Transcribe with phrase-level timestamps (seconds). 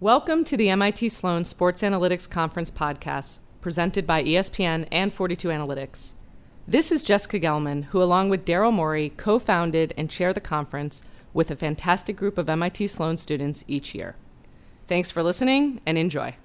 [0.00, 6.16] Welcome to the MIT Sloan Sports Analytics Conference podcast, presented by ESPN and 42 Analytics.
[6.68, 11.02] This is Jessica Gelman, who, along with Daryl Morey, co founded and chair the conference
[11.32, 14.16] with a fantastic group of MIT Sloan students each year.
[14.86, 16.36] Thanks for listening and enjoy.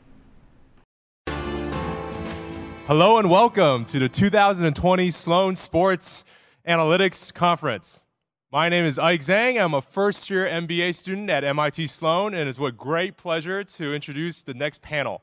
[2.87, 6.23] Hello and welcome to the 2020 Sloan Sports
[6.65, 7.99] Analytics Conference.
[8.53, 9.63] My name is Ike Zhang.
[9.63, 13.93] I'm a first year MBA student at MIT Sloan, and it's with great pleasure to
[13.93, 15.21] introduce the next panel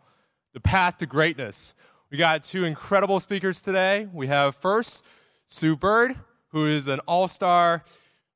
[0.55, 1.75] The Path to Greatness.
[2.11, 4.09] We got two incredible speakers today.
[4.15, 5.05] We have first
[5.47, 6.17] Sue Bird,
[6.53, 7.85] who is an all star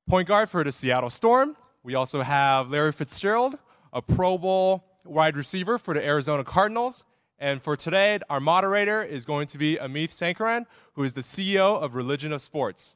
[0.07, 1.57] point guard for the Seattle Storm.
[1.83, 3.55] We also have Larry Fitzgerald,
[3.95, 7.03] a Pro Bowl wide receiver for the Arizona Cardinals.
[7.39, 10.67] And for today, our moderator is going to be Ameeth Sankaran,
[10.97, 12.95] who is the CEO of Religion of Sports.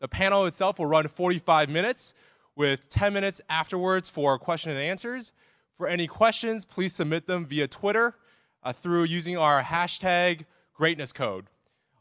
[0.00, 2.14] The panel itself will run 45 minutes
[2.54, 5.32] with 10 minutes afterwards for question and answers.
[5.76, 8.14] For any questions, please submit them via Twitter
[8.62, 11.46] uh, through using our hashtag greatness code.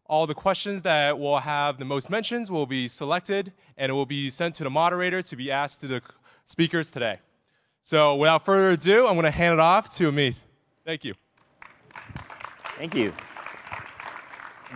[0.08, 4.06] All the questions that will have the most mentions will be selected and it will
[4.06, 6.02] be sent to the moderator to be asked to the
[6.46, 7.20] speakers today.
[7.84, 10.38] So without further ado, I'm going to hand it off to Ameeth.
[10.86, 11.16] Thank you.
[12.78, 13.14] Thank you.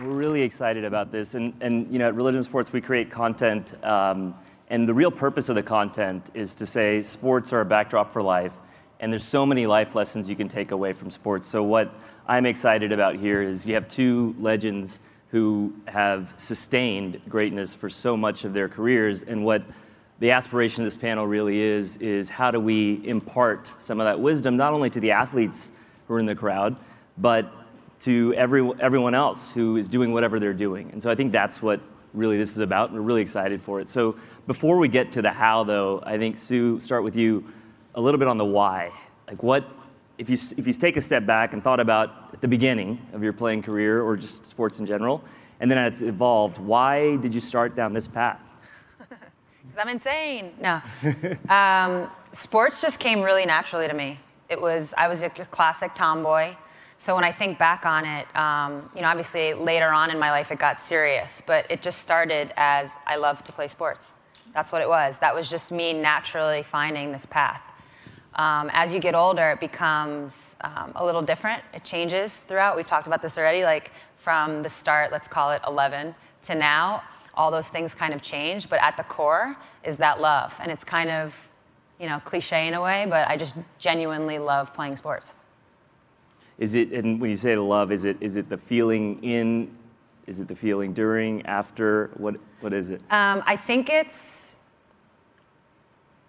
[0.00, 1.34] We're really excited about this.
[1.34, 3.74] And, and you know, at Religion Sports, we create content.
[3.84, 4.34] Um,
[4.70, 8.22] and the real purpose of the content is to say sports are a backdrop for
[8.22, 8.54] life.
[9.00, 11.48] And there's so many life lessons you can take away from sports.
[11.48, 11.92] So, what
[12.26, 15.00] I'm excited about here is you have two legends
[15.32, 19.22] who have sustained greatness for so much of their careers.
[19.22, 19.64] And what
[20.18, 24.18] the aspiration of this panel really is is how do we impart some of that
[24.18, 25.72] wisdom, not only to the athletes
[26.08, 26.76] who are in the crowd,
[27.18, 27.52] but
[28.00, 30.90] to every, everyone else who is doing whatever they're doing.
[30.92, 31.80] And so I think that's what
[32.14, 32.90] really this is about.
[32.90, 33.88] And we're really excited for it.
[33.88, 37.44] So before we get to the how, though, I think Sue, start with you
[37.94, 38.90] a little bit on the why.
[39.28, 39.68] Like what,
[40.18, 43.22] if you if you take a step back and thought about at the beginning of
[43.22, 45.22] your playing career or just sports in general,
[45.60, 48.40] and then it's evolved, why did you start down this path?
[49.62, 50.52] Because I'm insane.
[50.60, 50.80] No,
[51.48, 54.18] um, sports just came really naturally to me.
[54.48, 56.56] It was I was a classic tomboy.
[57.00, 60.30] So when I think back on it, um, you know, obviously later on in my
[60.30, 64.12] life it got serious, but it just started as I love to play sports.
[64.52, 65.18] That's what it was.
[65.18, 67.62] That was just me naturally finding this path.
[68.34, 71.62] Um, as you get older, it becomes um, a little different.
[71.72, 72.76] It changes throughout.
[72.76, 73.64] We've talked about this already.
[73.64, 78.20] Like from the start, let's call it 11, to now, all those things kind of
[78.20, 78.68] change.
[78.68, 81.34] But at the core is that love, and it's kind of,
[81.98, 83.06] you know, cliche in a way.
[83.08, 85.34] But I just genuinely love playing sports.
[86.60, 89.74] Is it, and when you say the love, is it, is it the feeling in,
[90.26, 92.10] is it the feeling during, after?
[92.18, 93.00] What, what is it?
[93.10, 94.56] Um, I think it's,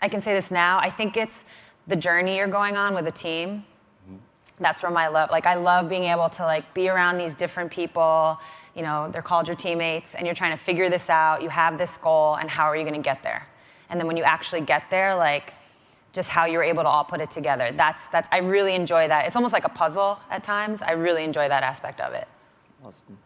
[0.02, 1.44] I can say this now, I think it's
[1.88, 3.66] the journey you're going on with a team.
[4.08, 4.16] Mm-hmm.
[4.59, 7.70] That's where my love, like I love being able to like be around these different
[7.70, 8.40] people,
[8.74, 11.78] you know, they're called your teammates and you're trying to figure this out, you have
[11.78, 13.46] this goal and how are you gonna get there?
[13.90, 15.53] And then when you actually get there, like
[16.14, 17.72] just how you're able to all put it together.
[17.76, 19.26] That's that's I really enjoy that.
[19.28, 20.82] It's almost like a puzzle at times.
[20.82, 22.28] I really enjoy that aspect of it.
[22.84, 23.18] Awesome.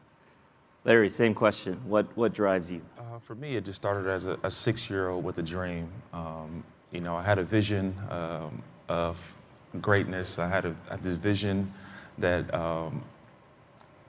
[0.84, 1.82] Larry, same question.
[1.86, 2.82] What what drives you?
[2.98, 5.90] Uh, for me, it just started as a, a six-year-old with a dream.
[6.14, 9.36] Um, you know, I had a vision um, of
[9.82, 10.40] greatness.
[10.40, 11.74] I had, a, I had this vision
[12.20, 13.02] that um,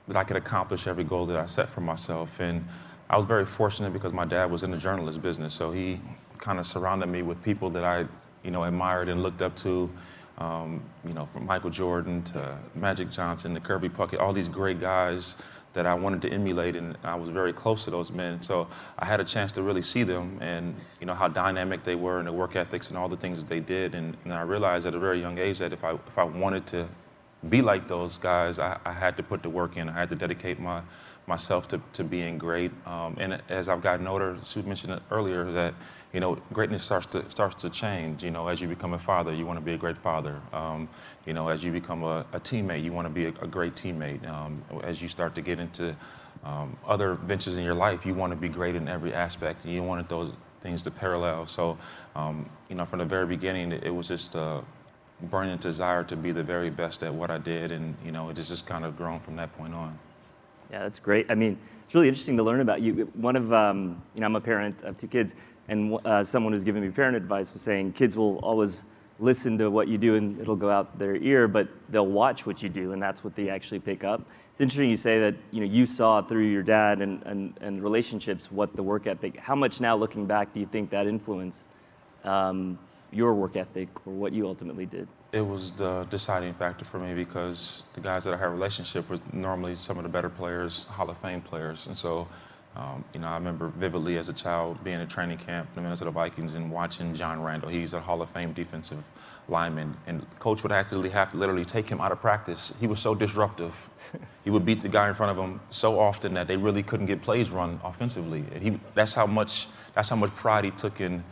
[0.06, 2.40] that I could accomplish every goal that I set for myself.
[2.40, 2.64] And
[3.08, 6.00] I was very fortunate because my dad was in the journalist business, so he
[6.38, 8.06] kind of surrounded me with people that I
[8.46, 9.90] you know, admired and looked up to.
[10.38, 14.78] Um, you know, from Michael Jordan to Magic Johnson to Kirby Puckett, all these great
[14.78, 15.36] guys
[15.76, 18.40] that I wanted to emulate, and I was very close to those men.
[18.40, 18.66] So
[18.98, 22.18] I had a chance to really see them and you know how dynamic they were
[22.18, 23.94] and the work ethics and all the things that they did.
[23.94, 26.66] And, and I realized at a very young age that if I if I wanted
[26.68, 26.88] to
[27.48, 29.88] be like those guys, I, I had to put the work in.
[29.88, 30.82] I had to dedicate my
[31.26, 32.70] myself to, to being great.
[32.86, 35.74] Um, and as I've gotten older, Sue mentioned earlier, that
[36.16, 38.24] you know, greatness starts to starts to change.
[38.24, 40.40] You know, as you become a father, you want to be a great father.
[40.50, 40.88] Um,
[41.26, 43.74] you know, as you become a, a teammate, you want to be a, a great
[43.74, 44.26] teammate.
[44.26, 45.94] Um, as you start to get into
[46.42, 49.82] um, other ventures in your life, you want to be great in every aspect, you
[49.82, 50.32] wanted those
[50.62, 51.44] things to parallel.
[51.44, 51.76] So,
[52.14, 54.64] um, you know, from the very beginning, it, was just a
[55.24, 58.36] burning desire to be the very best at what I did, and you know, it
[58.36, 59.98] just kind of grown from that point on.
[60.70, 61.30] Yeah, that's great.
[61.30, 63.04] I mean, it's really interesting to learn about you.
[63.14, 65.36] One of, um, you know, I'm a parent of two kids
[65.68, 68.84] and uh, someone who's giving me parent advice was saying kids will always
[69.18, 72.62] listen to what you do and it'll go out their ear, but they'll watch what
[72.62, 74.22] you do and that's what they actually pick up.
[74.52, 77.82] It's interesting you say that you know you saw through your dad and, and, and
[77.82, 79.38] relationships what the work ethic.
[79.38, 81.66] How much now looking back do you think that influenced
[82.24, 82.78] um,
[83.12, 85.08] your work ethic or what you ultimately did?
[85.32, 89.10] it was the deciding factor for me because the guys that I had a relationship
[89.10, 92.28] with normally some of the better players, Hall of Fame players, and so.
[92.76, 95.80] Um, you know, I remember vividly as a child being at training camp in the
[95.80, 97.70] Minnesota Vikings and watching John Randle.
[97.70, 99.10] He's a Hall of Fame defensive
[99.48, 102.74] lineman, and coach would actually have to literally take him out of practice.
[102.78, 103.88] He was so disruptive.
[104.44, 107.06] he would beat the guy in front of him so often that they really couldn't
[107.06, 108.44] get plays run offensively.
[108.52, 111.24] And he, that's how much that's how much pride he took in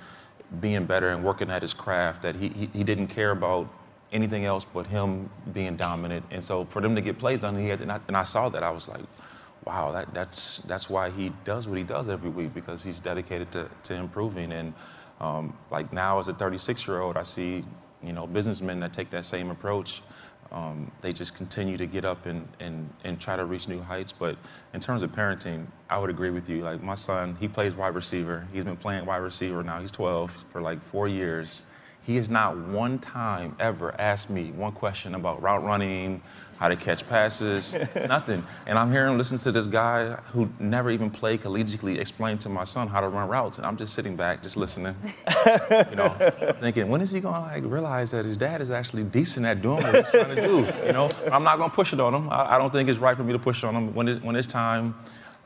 [0.60, 2.22] being better and working at his craft.
[2.22, 3.68] That he, he, he didn't care about
[4.12, 6.24] anything else but him being dominant.
[6.30, 8.48] And so for them to get plays done, he had, and, I, and I saw
[8.48, 9.02] that, I was like,
[9.66, 13.50] wow, that, that's, that's why he does what he does every week because he's dedicated
[13.52, 14.52] to, to improving.
[14.52, 14.74] And
[15.20, 17.64] um, like now as a 36 year old, I see,
[18.02, 20.02] you know, businessmen that take that same approach.
[20.52, 24.12] Um, they just continue to get up and, and, and try to reach new heights.
[24.12, 24.36] But
[24.72, 26.62] in terms of parenting, I would agree with you.
[26.62, 28.46] Like my son, he plays wide receiver.
[28.52, 29.80] He's been playing wide receiver now.
[29.80, 31.64] He's 12 for like four years.
[32.04, 36.20] He has not one time ever asked me one question about route running,
[36.58, 38.44] how to catch passes, nothing.
[38.66, 42.64] And I'm hearing, listening to this guy who never even played collegiately explain to my
[42.64, 44.94] son how to run routes, and I'm just sitting back, just listening,
[45.90, 46.14] you know,
[46.60, 49.82] thinking, when is he gonna like realize that his dad is actually decent at doing
[49.82, 50.72] what he's trying to do?
[50.86, 52.28] You know, I'm not gonna push it on him.
[52.28, 53.94] I, I don't think it's right for me to push on him.
[53.94, 54.94] When it's, when it's time,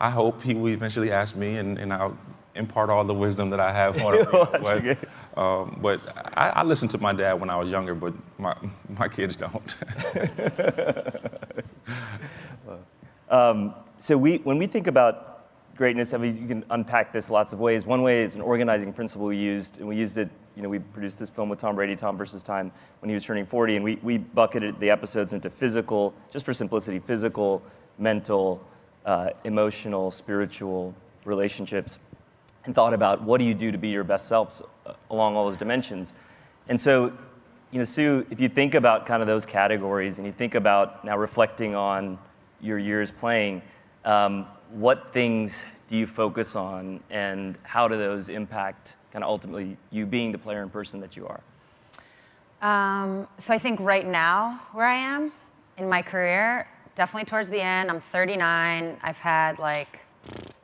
[0.01, 2.19] I hope he will eventually ask me, and, and I'll
[2.59, 4.15] impart all the wisdom that I have on
[4.85, 4.97] him.
[5.37, 6.01] Um, but
[6.37, 8.57] I, I, listened to my dad when I was younger, but my,
[8.99, 9.75] my kids don't.
[13.31, 15.47] um, so we, when we think about
[15.77, 17.87] greatness, I mean, you can unpack this lots of ways.
[17.87, 20.81] One way is an organizing principle we used, and we used it, you know, we
[20.81, 23.85] produced this film with Tom Brady, Tom versus Time, when he was turning 40, and
[23.85, 27.63] we, we bucketed the episodes into physical, just for simplicity, physical,
[27.97, 28.61] mental,
[29.07, 32.01] uh, emotional, spiritual relationships
[32.69, 35.47] and thought about what do you do to be your best selves uh, along all
[35.47, 36.13] those dimensions.
[36.69, 37.07] And so,
[37.71, 41.03] you know, Sue, if you think about kind of those categories and you think about
[41.03, 42.19] now reflecting on
[42.61, 43.63] your years playing,
[44.05, 49.79] um, what things do you focus on and how do those impact kind of ultimately
[49.91, 51.41] you being the player and person that you are?
[52.61, 55.33] Um, so I think right now, where I am
[55.79, 58.99] in my career, definitely towards the end, I'm 39.
[59.03, 60.01] I've had like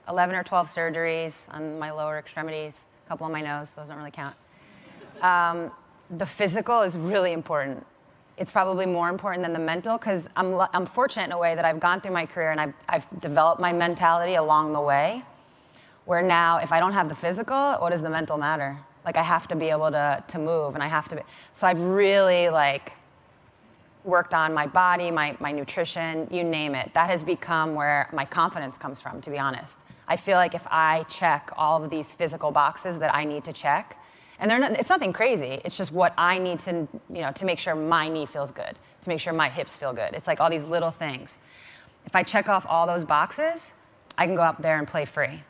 [0.08, 3.98] 11 or 12 surgeries on my lower extremities, a couple on my nose, those don't
[3.98, 4.36] really count.
[5.22, 5.70] Um,
[6.10, 7.84] the physical is really important.
[8.36, 11.64] It's probably more important than the mental because I'm, I'm fortunate in a way that
[11.64, 15.22] I've gone through my career and I've, I've developed my mentality along the way.
[16.04, 18.76] Where now, if I don't have the physical, what does the mental matter?
[19.04, 21.22] Like I have to be able to, to move and I have to be.
[21.54, 22.92] So I've really like
[24.04, 26.92] worked on my body, my, my nutrition, you name it.
[26.94, 29.80] That has become where my confidence comes from, to be honest.
[30.06, 33.52] I feel like if I check all of these physical boxes that I need to
[33.52, 33.98] check,
[34.38, 35.60] and they're not, it's nothing crazy.
[35.64, 38.78] It's just what I need to, you know, to make sure my knee feels good,
[39.00, 40.12] to make sure my hips feel good.
[40.12, 41.38] It's like all these little things.
[42.04, 43.72] If I check off all those boxes,
[44.18, 45.40] I can go up there and play free.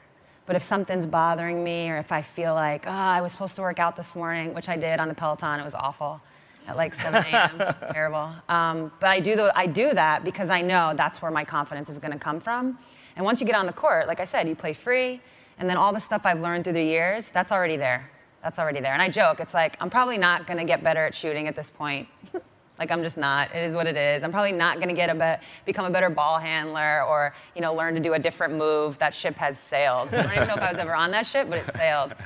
[0.47, 3.63] But if something's bothering me, or if I feel like, oh, I was supposed to
[3.63, 6.21] work out this morning, which I did on the Peloton, it was awful
[6.67, 7.61] at like 7 a.m.
[7.61, 8.31] it's terrible.
[8.49, 11.89] Um, but I do, the, I do that because I know that's where my confidence
[11.89, 12.79] is going to come from.
[13.17, 15.21] And once you get on the court, like I said, you play free,
[15.59, 18.11] and then all the stuff I've learned through the years, that's already there.
[18.43, 18.93] That's already there.
[18.93, 21.55] And I joke, it's like, I'm probably not going to get better at shooting at
[21.55, 22.09] this point.
[22.79, 23.55] like I'm just not.
[23.55, 24.25] It is what it is.
[24.25, 27.63] I'm probably not going to get a be- become a better ball handler or you
[27.63, 28.99] know learn to do a different move.
[28.99, 30.13] That ship has sailed.
[30.13, 32.15] I don't even know if I was ever on that ship, but it sailed.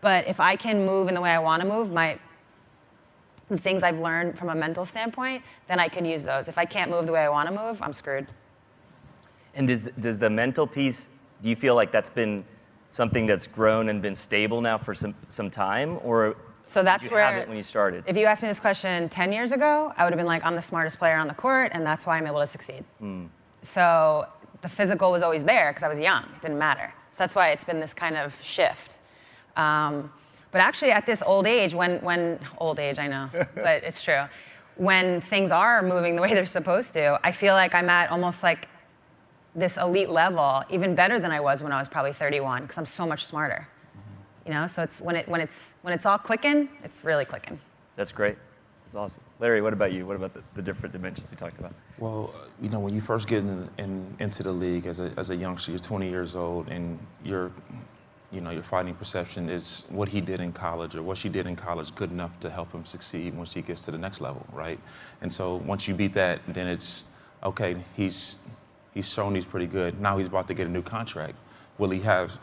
[0.00, 2.20] But if I can move in the way I want to move, my
[3.48, 6.48] the things I've learned from a mental standpoint, then I can use those.
[6.48, 8.26] If I can't move the way I want to move, I'm screwed.
[9.54, 11.08] And does, does the mental piece,
[11.42, 12.44] do you feel like that's been
[12.90, 15.98] something that's grown and been stable now for some, some time?
[16.04, 16.36] Or
[16.66, 18.04] so that's did you where have it when you started?
[18.06, 20.54] If you asked me this question 10 years ago, I would have been like, I'm
[20.54, 22.84] the smartest player on the court, and that's why I'm able to succeed.
[23.02, 23.28] Mm.
[23.62, 24.26] So
[24.60, 26.24] the physical was always there because I was young.
[26.24, 26.92] It didn't matter.
[27.10, 28.98] So that's why it's been this kind of shift.
[29.56, 30.12] Um,
[30.58, 34.24] but actually, at this old age, when, when old age, I know, but it's true,
[34.74, 38.42] when things are moving the way they're supposed to, I feel like I'm at almost
[38.42, 38.66] like
[39.54, 42.86] this elite level, even better than I was when I was probably 31, because I'm
[42.86, 43.68] so much smarter.
[43.68, 44.48] Mm-hmm.
[44.48, 47.60] You know, so it's when it when it's when it's all clicking, it's really clicking.
[47.94, 48.36] That's great.
[48.82, 49.22] That's awesome.
[49.38, 50.06] Larry, what about you?
[50.06, 51.72] What about the, the different dimensions we talked about?
[51.98, 55.30] Well, you know, when you first get in, in, into the league as a, as
[55.30, 57.52] a youngster, you're 20 years old, and you're
[58.30, 61.46] you know, your fighting perception is what he did in college or what she did
[61.46, 64.46] in college good enough to help him succeed once he gets to the next level,
[64.52, 64.78] right?
[65.22, 67.04] And so once you beat that, then it's
[67.42, 68.46] okay, he's
[68.92, 70.00] he's shown he's pretty good.
[70.00, 71.34] Now he's about to get a new contract.
[71.78, 72.38] Will he have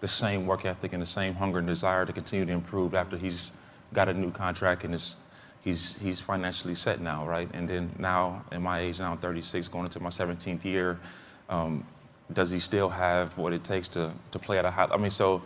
[0.00, 3.16] the same work ethic and the same hunger and desire to continue to improve after
[3.16, 3.52] he's
[3.94, 5.16] got a new contract and is
[5.62, 7.48] he's he's financially set now, right?
[7.54, 11.00] And then now, in my age now, I'm 36, going into my 17th year.
[11.48, 11.86] Um,
[12.32, 14.88] does he still have what it takes to to play at a high?
[14.90, 15.42] I mean, so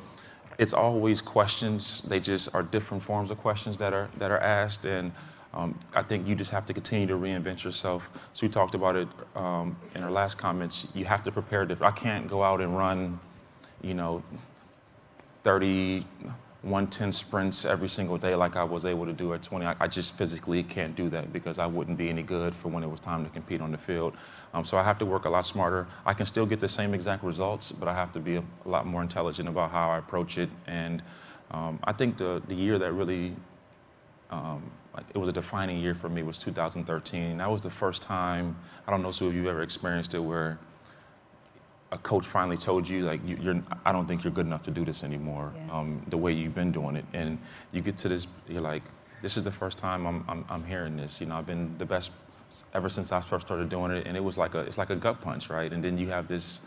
[0.59, 2.03] it's always questions.
[2.03, 5.13] They just are different forms of questions that are that are asked, and
[5.55, 8.11] um, I think you just have to continue to reinvent yourself.
[8.35, 10.89] So we talked about it um, in our last comments.
[10.95, 11.95] You have to prepare different.
[11.95, 13.19] I can't go out and run,
[13.83, 14.23] you know,
[15.43, 16.05] 30
[16.63, 19.65] 110 sprints every single day like I was able to do at 20.
[19.65, 22.83] I, I, just physically can't do that because I wouldn't be any good for when
[22.83, 24.17] it was time to compete on the field.
[24.53, 25.87] Um, so I have to work a lot smarter.
[26.05, 28.69] I can still get the same exact results, but I have to be a, a
[28.69, 30.51] lot more intelligent about how I approach it.
[30.67, 31.01] And
[31.53, 33.37] um, I think the, the year that really,
[34.31, 37.39] um, like it was a defining year for me was 2013.
[37.39, 40.59] That was the first time, I don't know if you've ever experienced it, where
[41.91, 44.71] a coach finally told you like you, are I don't think you're good enough to
[44.71, 45.53] do this anymore.
[45.57, 45.79] Yeah.
[45.79, 47.39] Um, the way you've been doing it, and
[47.73, 48.83] you get to this, you're like,
[49.23, 51.21] this is the first time I'm, I'm, I'm hearing this.
[51.21, 52.13] You know, I've been the best
[52.75, 54.97] ever since I first started doing it, and it was like a it's like a
[54.97, 55.73] gut punch, right?
[55.73, 56.61] And then you have this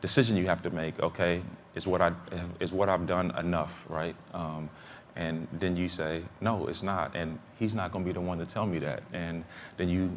[0.00, 0.98] decision you have to make.
[1.00, 1.42] Okay,
[1.74, 2.12] is what I
[2.60, 4.16] is what I've done enough, right?
[4.32, 4.70] Um,
[5.16, 8.38] and then you say, no, it's not, and he's not going to be the one
[8.38, 9.02] to tell me that.
[9.12, 9.44] And
[9.76, 10.16] then you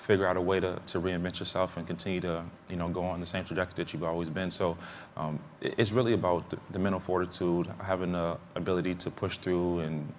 [0.00, 3.20] figure out a way to, to reinvent yourself and continue to you know go on
[3.20, 4.50] the same trajectory that you've always been.
[4.50, 4.76] So
[5.16, 10.12] um, it's really about the, mental fortitude, having the ability to push through and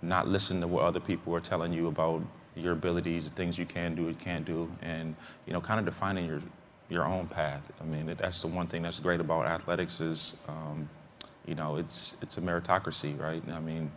[0.00, 2.22] not listen to what other people are telling you about
[2.54, 5.84] your abilities, the things you can do, you can't do, and you know kind of
[5.84, 6.40] defining your
[6.88, 7.62] your own path.
[7.80, 10.88] I mean that's the one thing that's great about athletics is um,
[11.44, 13.42] you know it's it's a meritocracy, right?
[13.50, 13.90] I mean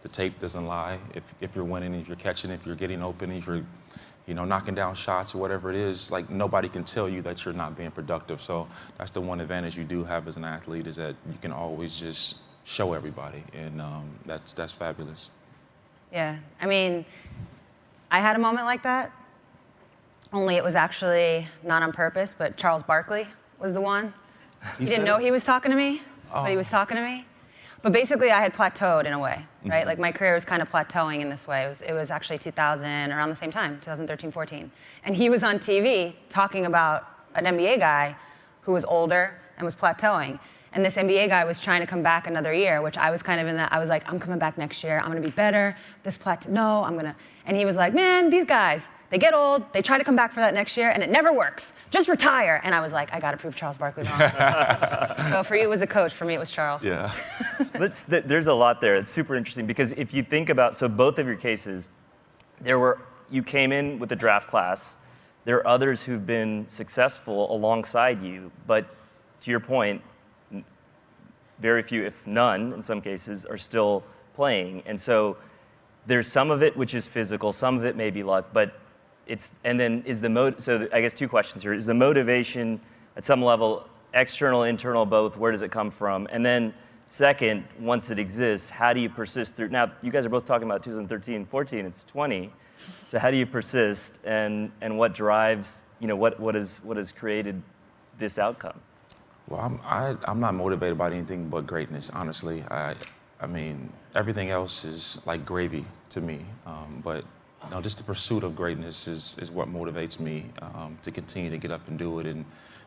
[0.00, 0.98] the tape doesn't lie.
[1.14, 3.64] If if you're winning, if you're catching, if you're getting open, if you're
[4.28, 7.44] you know, knocking down shots or whatever it is, like nobody can tell you that
[7.44, 8.42] you're not being productive.
[8.42, 8.68] So
[8.98, 11.98] that's the one advantage you do have as an athlete is that you can always
[11.98, 15.30] just show everybody, and um, that's that's fabulous.
[16.12, 17.06] Yeah, I mean,
[18.10, 19.10] I had a moment like that.
[20.30, 23.26] Only it was actually not on purpose, but Charles Barkley
[23.58, 24.12] was the one.
[24.78, 26.42] He didn't know he was talking to me, oh.
[26.42, 27.24] but he was talking to me.
[27.82, 29.80] But basically, I had plateaued in a way, right?
[29.80, 29.88] Mm-hmm.
[29.88, 31.62] Like my career was kind of plateauing in this way.
[31.64, 34.70] It was, it was actually 2000, around the same time, 2013, 14.
[35.04, 38.16] And he was on TV talking about an NBA guy
[38.62, 40.40] who was older and was plateauing.
[40.72, 43.40] And this NBA guy was trying to come back another year, which I was kind
[43.40, 43.72] of in that.
[43.72, 44.98] I was like, I'm coming back next year.
[44.98, 45.74] I'm gonna be better.
[46.02, 47.16] This plateau, no, I'm gonna.
[47.46, 50.32] And he was like, man, these guys, they get old, they try to come back
[50.32, 51.72] for that next year, and it never works.
[51.90, 52.60] Just retire.
[52.62, 54.20] And I was like, I got to prove Charles Barkley wrong.
[55.30, 56.12] so for you, it was a coach.
[56.12, 56.84] For me, it was Charles.
[56.84, 57.12] Yeah.
[57.72, 58.96] there's a lot there.
[58.96, 61.88] It's super interesting because if you think about, so both of your cases,
[62.60, 63.00] there were,
[63.30, 64.98] you came in with a draft class.
[65.44, 68.94] There are others who've been successful alongside you, but
[69.40, 70.02] to your point,
[71.60, 74.82] very few, if none, in some cases, are still playing.
[74.84, 75.38] And so
[76.06, 78.78] there's some of it which is physical, some of it may be luck, but
[79.28, 81.74] it's and then is the mode so i guess two questions here.
[81.74, 82.80] Is the motivation
[83.16, 86.26] at some level external internal both where does it come from?
[86.32, 86.74] And then
[87.08, 90.68] second once it exists how do you persist through now you guys are both talking
[90.68, 92.52] about 2013 14 it's 20
[93.06, 96.96] so how do you persist and and what drives you know what what is what
[96.96, 97.62] has created
[98.18, 98.80] this outcome?
[99.48, 102.62] Well i'm I, am i am not motivated by anything but greatness honestly.
[102.70, 102.94] I
[103.40, 106.44] i mean everything else is like gravy to me.
[106.66, 107.24] Um, but
[107.70, 111.58] no, just the pursuit of greatness is, is what motivates me um, to continue to
[111.58, 112.44] get up and do it and,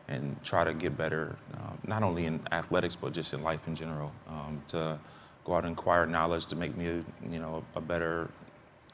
[0.08, 3.74] and try to get better, uh, not only in athletics, but just in life in
[3.76, 4.12] general.
[4.28, 4.98] Um, to
[5.44, 8.28] go out and acquire knowledge to make me, a, you know, a, better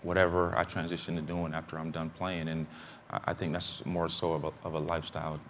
[0.02, 2.48] whatever I transition to doing after I'm done playing.
[2.48, 2.66] And
[3.10, 5.40] I, I think that's more so of a, of a lifestyle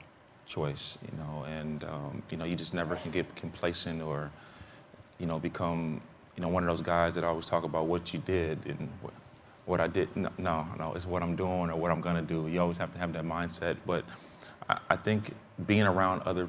[0.46, 4.30] choice, you know, and, um, you know, you just never can get complacent or,
[5.18, 6.00] you know, become,
[6.36, 9.12] you know, one of those guys that always talk about what you did and what,
[9.68, 10.08] what I did.
[10.16, 12.48] No, no, no, it's what I'm doing or what I'm gonna do.
[12.48, 13.76] You always have to have that mindset.
[13.86, 14.04] But
[14.68, 15.32] I, I think
[15.66, 16.48] being around other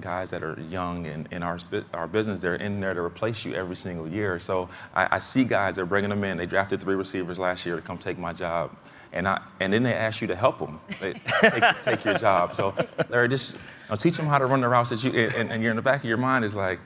[0.00, 1.58] guys that are young and in our,
[1.92, 4.38] our business, they're in there to replace you every single year.
[4.38, 6.36] So I, I see guys, they're bringing them in.
[6.36, 8.74] They drafted three receivers last year to come take my job.
[9.14, 11.14] And, I, and then they ask you to help them they, eh,
[11.50, 12.54] take, take, your job.
[12.54, 12.74] So
[13.10, 15.62] they're just you know, teach them how to run the routes that you, and, and
[15.62, 16.80] you're in the back of your mind is like,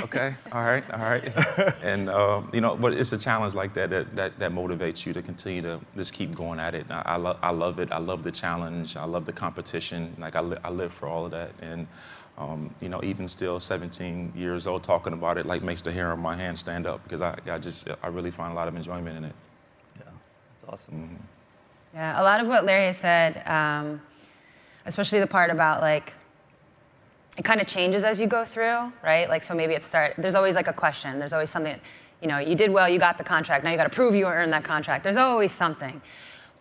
[0.00, 1.24] okay, all right, all right.
[1.82, 5.12] and, uh, you know, but it's a challenge like that that, that that motivates you
[5.12, 6.86] to continue to just keep going at it.
[6.90, 7.92] I, I, lo- I love it.
[7.92, 8.96] I love the challenge.
[8.96, 10.14] I love the competition.
[10.18, 11.50] Like, I, li- I live for all of that.
[11.60, 11.86] And,
[12.38, 16.10] um, you know, even still 17 years old, talking about it, like, makes the hair
[16.12, 18.76] on my hand stand up because I, I just, I really find a lot of
[18.76, 19.34] enjoyment in it.
[19.98, 20.04] Yeah,
[20.54, 20.94] that's awesome.
[20.94, 21.16] Mm-hmm.
[21.94, 24.00] Yeah, a lot of what Larry said, um,
[24.86, 26.14] especially the part about, like,
[27.36, 29.28] it kind of changes as you go through, right?
[29.28, 30.14] Like, so maybe it start.
[30.18, 31.18] There's always like a question.
[31.18, 31.80] There's always something.
[32.20, 33.64] You know, you did well, you got the contract.
[33.64, 35.02] Now you got to prove you earned that contract.
[35.02, 36.00] There's always something,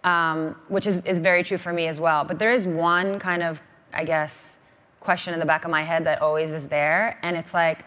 [0.03, 2.23] um, which is, is very true for me as well.
[2.23, 3.61] But there is one kind of,
[3.93, 4.57] I guess,
[5.01, 7.85] question in the back of my head that always is there, and it's like,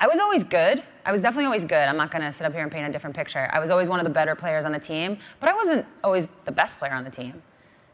[0.00, 0.82] I was always good.
[1.04, 1.88] I was definitely always good.
[1.88, 3.48] I'm not to sit up here and paint a different picture.
[3.52, 6.28] I was always one of the better players on the team, but I wasn't always
[6.44, 7.42] the best player on the team.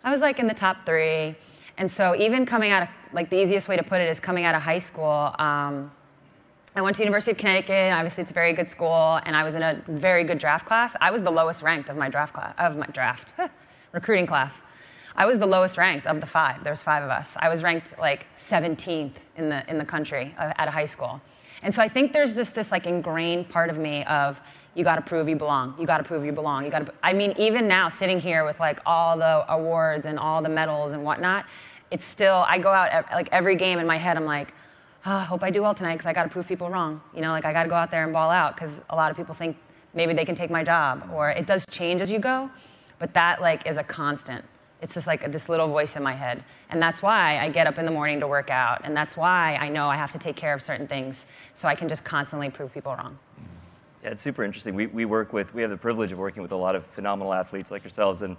[0.02, 1.34] I was like in the top three.
[1.76, 4.44] And so even coming out of, like the easiest way to put it is coming
[4.44, 5.90] out of high school, um,
[6.76, 7.92] I went to University of Connecticut.
[7.92, 10.96] Obviously, it's a very good school, and I was in a very good draft class.
[11.00, 13.34] I was the lowest ranked of my draft class, of my draft
[13.92, 14.62] recruiting class.
[15.16, 16.64] I was the lowest ranked of the five.
[16.64, 17.36] There was five of us.
[17.38, 21.20] I was ranked like 17th in the in the country uh, at a high school.
[21.62, 24.40] And so I think there's just this like ingrained part of me of
[24.74, 25.74] you got to prove you belong.
[25.78, 26.64] You got to prove you belong.
[26.64, 26.94] You got to.
[27.02, 30.92] I mean, even now, sitting here with like all the awards and all the medals
[30.92, 31.46] and whatnot,
[31.90, 32.44] it's still.
[32.46, 34.16] I go out like every game in my head.
[34.16, 34.52] I'm like,
[35.06, 37.00] oh, I hope I do well tonight because I got to prove people wrong.
[37.14, 39.10] You know, like I got to go out there and ball out because a lot
[39.10, 39.56] of people think
[39.94, 42.50] maybe they can take my job, or it does change as you go,
[42.98, 44.44] but that like is a constant.
[44.82, 46.44] It's just like this little voice in my head.
[46.68, 48.82] And that's why I get up in the morning to work out.
[48.84, 51.74] And that's why I know I have to take care of certain things so I
[51.74, 53.18] can just constantly prove people wrong.
[54.04, 54.75] Yeah, it's super interesting.
[54.75, 57.32] We, we work with, we have the privilege of working with a lot of phenomenal
[57.32, 58.20] athletes like yourselves.
[58.20, 58.37] And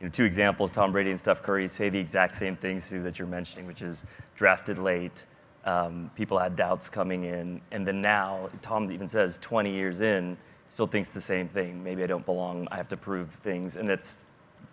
[0.00, 3.00] you know, two examples, Tom Brady and Steph Curry say the exact same things, Sue,
[3.04, 4.04] that you're mentioning, which is
[4.34, 5.22] drafted late,
[5.64, 10.36] um, people had doubts coming in, and then now Tom even says 20 years in,
[10.68, 11.82] still thinks the same thing.
[11.82, 12.66] Maybe I don't belong.
[12.72, 14.24] I have to prove things, and it's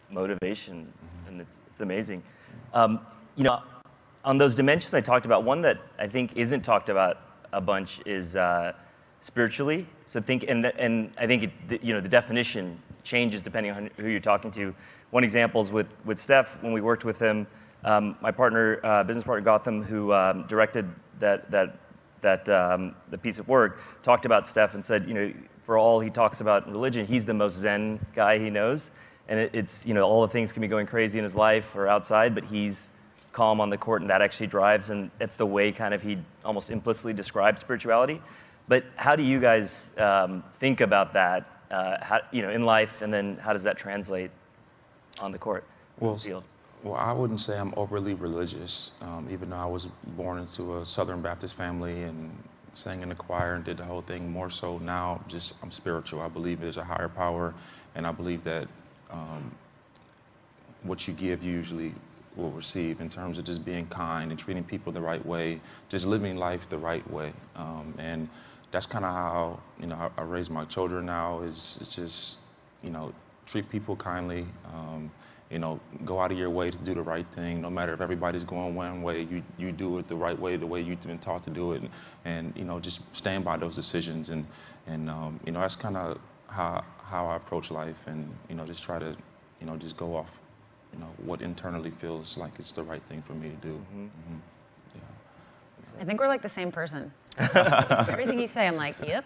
[0.10, 1.28] motivation, mm-hmm.
[1.30, 2.24] and it's it's amazing.
[2.74, 3.00] Um,
[3.36, 3.62] you know,
[4.26, 7.20] on those dimensions I talked about, one that I think isn't talked about
[7.54, 8.74] a bunch is uh,
[9.22, 9.88] spiritually.
[10.06, 14.08] So think, and and I think it, you know the definition changes depending on who
[14.08, 14.76] you're talking to.
[15.12, 17.48] One example is with with Steph when we worked with him.
[17.84, 21.78] Um, my partner, uh, business partner Gotham, who um, directed that that
[22.22, 26.00] that um, the piece of work, talked about Steph and said, you know, for all
[26.00, 28.92] he talks about religion, he's the most Zen guy he knows,
[29.28, 31.76] and it, it's you know all the things can be going crazy in his life
[31.76, 32.92] or outside, but he's
[33.32, 36.18] calm on the court, and that actually drives, and it's the way kind of he
[36.44, 38.22] almost implicitly describes spirituality.
[38.68, 43.02] But how do you guys um, think about that, uh, how, you know, in life,
[43.02, 44.32] and then how does that translate
[45.20, 45.66] on the court,
[46.00, 46.44] well, field?
[46.84, 49.86] Well, I wouldn't say I'm overly religious, um, even though I was
[50.18, 52.32] born into a Southern Baptist family and
[52.74, 54.32] sang in the choir and did the whole thing.
[54.32, 56.22] More so now, just I'm spiritual.
[56.22, 57.54] I believe there's a higher power,
[57.96, 58.68] and I believe that
[59.12, 59.52] um,
[60.84, 61.94] what you give you usually
[62.36, 66.06] will receive in terms of just being kind and treating people the right way, just
[66.06, 67.34] living life the right way.
[67.56, 68.30] Um, and
[68.72, 71.42] that's kind of how you know I, I, raise my children now.
[71.42, 72.40] Is it's just
[72.82, 73.14] you know
[73.46, 74.46] treat people kindly.
[74.74, 75.12] Um,
[75.52, 77.62] you know, go out of your way to do the right thing.
[77.62, 80.66] No matter if everybody's going one way, you, you do it the right way, the
[80.66, 81.90] way you've been taught to do it, and,
[82.24, 84.30] and you know, just stand by those decisions.
[84.30, 84.48] And
[84.88, 88.66] and um, you know, that's kind of how how I approach life, and you know,
[88.66, 89.16] just try to,
[89.60, 90.40] you know, just go off,
[90.94, 93.74] you know, what internally feels like it's the right thing for me to do.
[93.74, 94.06] Mm-hmm.
[94.06, 94.38] Mm-hmm.
[96.00, 97.12] I think we're like the same person.
[97.38, 99.26] Everything you say, I'm like, yep.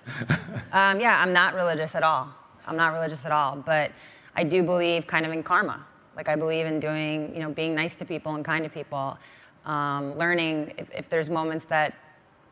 [0.72, 2.30] Um, yeah, I'm not religious at all.
[2.68, 3.92] I'm not religious at all, but
[4.36, 5.86] I do believe kind of in karma.
[6.16, 9.18] Like I believe in doing, you know, being nice to people and kind to people.
[9.66, 11.96] Um, learning if, if, there's moments that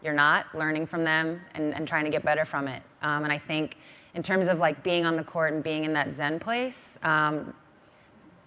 [0.03, 2.81] you're not, learning from them and, and trying to get better from it.
[3.03, 3.77] Um, and I think
[4.15, 7.53] in terms of like being on the court and being in that Zen place, um,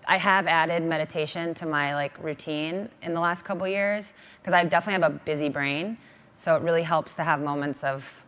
[0.07, 4.64] I have added meditation to my like routine in the last couple years because I
[4.64, 5.99] definitely have a busy brain.
[6.35, 8.25] So it really helps to have moments of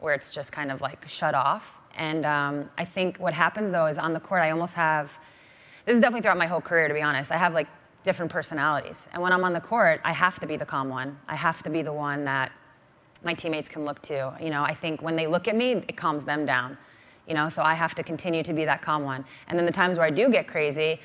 [0.00, 1.76] where it's just kind of like shut off.
[1.96, 5.18] And um, I think what happens though is on the court, I almost have
[5.84, 7.32] this is definitely throughout my whole career, to be honest.
[7.32, 7.66] I have like
[8.04, 9.08] different personalities.
[9.12, 11.18] And when I'm on the court, I have to be the calm one.
[11.28, 12.52] I have to be the one that
[13.24, 14.36] my teammates can look to.
[14.40, 16.78] You know, I think when they look at me, it calms them down.
[17.28, 19.24] You know, so I have to continue to be that calm one.
[19.48, 20.98] And then the times where I do get crazy,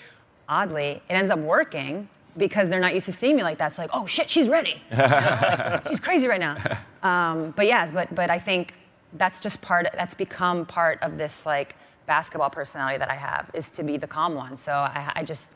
[0.47, 2.07] oddly, it ends up working
[2.38, 3.67] because they're not used to seeing me like that.
[3.67, 4.81] It's like, oh shit, she's ready.
[4.89, 6.55] You know, like, she's crazy right now.
[7.03, 8.73] Um, but yes, but but I think
[9.13, 9.88] that's just part.
[9.93, 14.07] That's become part of this like basketball personality that I have is to be the
[14.07, 14.57] calm one.
[14.57, 15.51] So I, I just,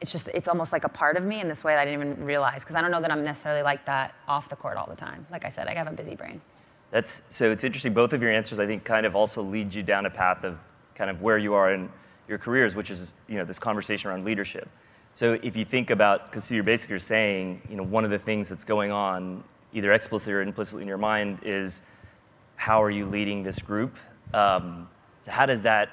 [0.00, 2.00] it's just, it's almost like a part of me in this way that I didn't
[2.12, 4.86] even realize because I don't know that I'm necessarily like that off the court all
[4.86, 5.26] the time.
[5.30, 6.40] Like I said, I have a busy brain.
[6.90, 7.50] That's so.
[7.50, 7.92] It's interesting.
[7.92, 10.58] Both of your answers, I think, kind of also lead you down a path of
[10.94, 11.90] kind of where you are in
[12.28, 14.68] your careers, which is you know this conversation around leadership.
[15.14, 18.48] So if you think about, because you're basically saying, you know, one of the things
[18.48, 21.82] that's going on, either explicitly or implicitly in your mind, is
[22.56, 23.96] how are you leading this group?
[24.32, 24.88] Um,
[25.22, 25.88] so how does that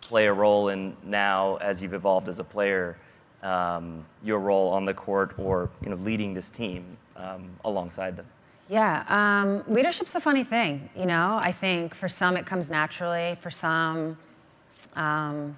[0.00, 2.98] play a role in now as you've evolved as a player,
[3.42, 8.26] um, your role on the court or you know leading this team um, alongside them?
[8.68, 11.38] Yeah, um, leadership's a funny thing, you know.
[11.40, 14.16] I think for some it comes naturally, for some
[14.96, 15.56] um,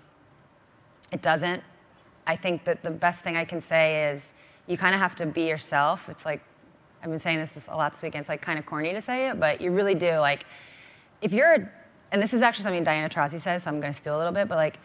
[1.10, 1.62] it doesn't.
[2.26, 4.34] I think that the best thing I can say is
[4.66, 6.08] you kind of have to be yourself.
[6.10, 6.42] It's like
[7.02, 8.20] I've been saying this a lot this weekend.
[8.20, 10.16] It's like kind of corny to say it, but you really do.
[10.18, 10.44] Like,
[11.22, 11.72] if you're,
[12.12, 14.32] and this is actually something Diana Taurasi says, so I'm going to steal a little
[14.32, 14.78] bit, but like,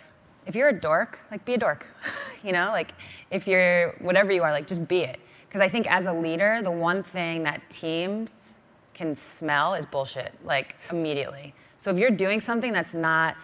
[0.46, 1.88] if you're a dork, like be a dork,
[2.44, 2.92] you know, like
[3.32, 5.20] if you're whatever you are, like just be it.
[5.54, 8.56] Because I think as a leader, the one thing that teams
[8.96, 11.54] can smell is bullshit, like immediately.
[11.78, 13.36] So if you're doing something that's not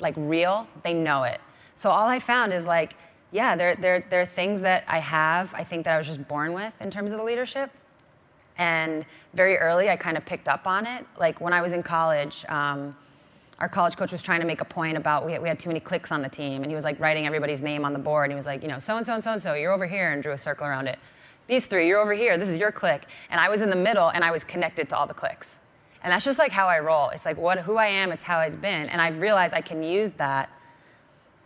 [0.00, 1.40] like real, they know it.
[1.76, 2.96] So all I found is like,
[3.30, 6.26] yeah, there, there, there are things that I have, I think that I was just
[6.26, 7.70] born with in terms of the leadership.
[8.58, 11.06] And very early, I kind of picked up on it.
[11.20, 12.96] Like when I was in college, um,
[13.60, 15.70] our college coach was trying to make a point about we had, we had too
[15.70, 18.24] many clicks on the team, and he was like writing everybody's name on the board.
[18.24, 19.86] And he was like, you know, so and so and so and so, you're over
[19.86, 20.98] here, and drew a circle around it.
[21.46, 22.38] These three, you're over here.
[22.38, 23.06] This is your click.
[23.30, 25.60] And I was in the middle, and I was connected to all the clicks.
[26.02, 27.08] And that's just like how I roll.
[27.10, 28.12] It's like what who I am.
[28.12, 28.88] It's how it's been.
[28.88, 30.50] And I've realized I can use that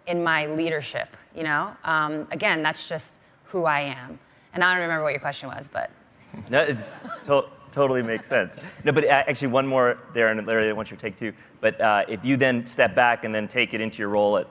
[0.06, 1.16] in my leadership.
[1.34, 4.18] You know, um, again, that's just who I am.
[4.54, 5.90] And I don't remember what your question was, but
[6.50, 6.78] no, it
[7.24, 8.56] to- totally makes sense.
[8.84, 11.32] No, but actually, one more there, and Larry, I want your take too.
[11.61, 14.48] But uh, if you then step back and then take it into your role at,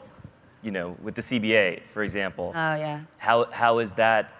[0.61, 2.53] you know, with the CBA, for example.
[2.55, 3.01] Oh yeah.
[3.17, 4.31] How how is that?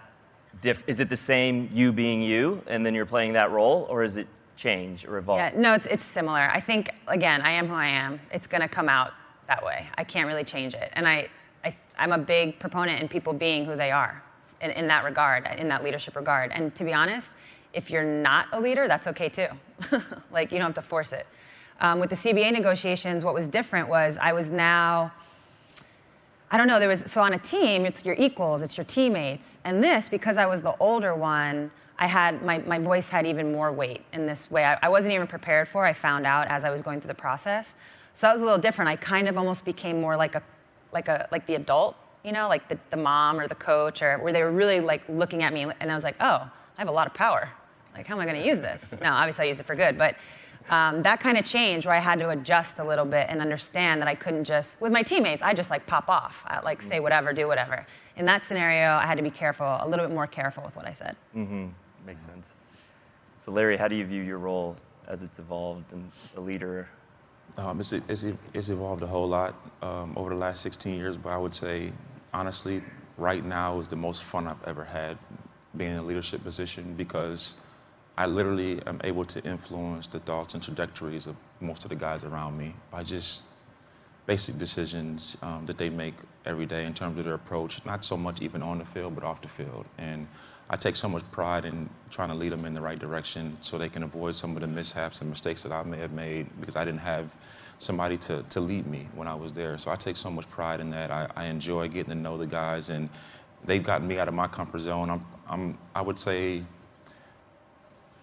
[0.60, 4.02] Diff- is it the same you being you, and then you're playing that role, or
[4.02, 5.38] is it change or evolve?
[5.38, 6.50] Yeah, no, it's it's similar.
[6.52, 8.20] I think again, I am who I am.
[8.32, 9.12] It's gonna come out
[9.46, 9.86] that way.
[9.96, 11.28] I can't really change it, and I,
[11.64, 14.22] I I'm a big proponent in people being who they are
[14.60, 16.50] in, in that regard, in that leadership regard.
[16.52, 17.34] And to be honest,
[17.72, 19.48] if you're not a leader, that's okay too.
[20.32, 21.26] like you don't have to force it.
[21.80, 25.12] Um, with the CBA negotiations, what was different was I was now,
[26.50, 29.58] I don't know, there was, so on a team, it's your equals, it's your teammates.
[29.64, 33.52] And this, because I was the older one, I had, my, my voice had even
[33.52, 34.64] more weight in this way.
[34.64, 37.14] I, I wasn't even prepared for, I found out as I was going through the
[37.14, 37.74] process.
[38.14, 38.88] So that was a little different.
[38.88, 40.42] I kind of almost became more like a,
[40.92, 44.18] like a, like the adult you know, like the, the mom or the coach, or
[44.18, 46.88] where they were really like looking at me, and I was like, oh, I have
[46.88, 47.48] a lot of power.
[47.94, 48.94] Like, how am I going to use this?
[49.02, 50.14] No, obviously I use it for good, but
[50.70, 54.00] um, that kind of change where I had to adjust a little bit and understand
[54.00, 57.00] that I couldn't just, with my teammates, I just like pop off, I, like say
[57.00, 57.86] whatever, do whatever.
[58.16, 60.86] In that scenario, I had to be careful, a little bit more careful with what
[60.86, 61.16] I said.
[61.34, 61.68] Mm-hmm.
[62.06, 62.52] Makes sense.
[63.40, 64.76] So, Larry, how do you view your role
[65.06, 66.88] as it's evolved and a leader?
[67.56, 71.30] Um, it's, it's, it's, evolved a whole lot um, over the last 16 years, but
[71.30, 71.92] I would say
[72.32, 72.82] honestly,
[73.16, 75.18] right now is the most fun I've ever had
[75.76, 77.58] being in a leadership position because
[78.18, 82.24] I literally am able to influence the thoughts and trajectories of most of the guys
[82.24, 83.44] around me by just
[84.26, 88.16] basic decisions um, that they make every day in terms of their approach, not so
[88.16, 89.86] much even on the field, but off the field.
[89.98, 90.26] And
[90.68, 93.78] I take so much pride in trying to lead them in the right direction so
[93.78, 96.74] they can avoid some of the mishaps and mistakes that I may have made because
[96.74, 97.36] I didn't have
[97.78, 99.78] somebody to, to lead me when I was there.
[99.78, 101.12] So I take so much pride in that.
[101.12, 103.10] I, I enjoy getting to know the guys, and
[103.64, 105.08] they've gotten me out of my comfort zone.
[105.08, 106.64] I'm, I'm, I would say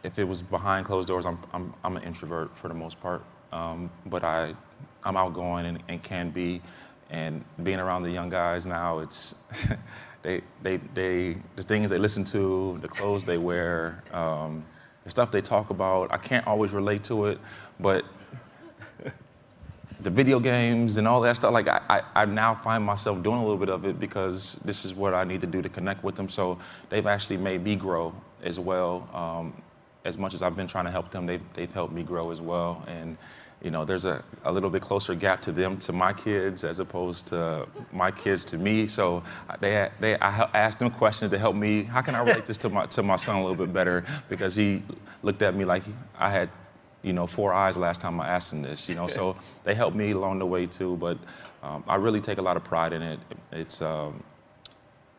[0.05, 3.23] if it was behind closed doors, I'm, I'm, I'm an introvert for the most part.
[3.51, 4.53] Um, but I,
[5.03, 6.61] I'm outgoing and, and can be.
[7.09, 9.35] And being around the young guys now, it's
[10.21, 14.63] they, they, they, the things they listen to, the clothes they wear, um,
[15.03, 16.11] the stuff they talk about.
[16.13, 17.39] I can't always relate to it,
[17.79, 18.05] but
[20.01, 23.37] the video games and all that stuff, like I, I, I, now find myself doing
[23.37, 26.03] a little bit of it because this is what I need to do to connect
[26.03, 26.29] with them.
[26.29, 28.13] So they've actually made me grow
[28.43, 29.09] as well.
[29.13, 29.53] Um,
[30.05, 32.39] as much as I've been trying to help them, they've, they've helped me grow as
[32.39, 32.83] well.
[32.87, 33.17] And,
[33.61, 36.79] you know, there's a, a little bit closer gap to them, to my kids, as
[36.79, 38.85] opposed to my kids to me.
[38.85, 39.23] So
[39.59, 41.83] they, they, I asked them questions to help me.
[41.83, 44.05] How can I relate this to my, to my son a little bit better?
[44.29, 44.83] Because he
[45.23, 45.83] looked at me like
[46.17, 46.49] I had
[47.01, 49.95] you know, four eyes last time I asked him this, you know, so they helped
[49.95, 51.19] me along the way too, but
[51.61, 53.19] um, I really take a lot of pride in it.
[53.51, 54.23] It's, um,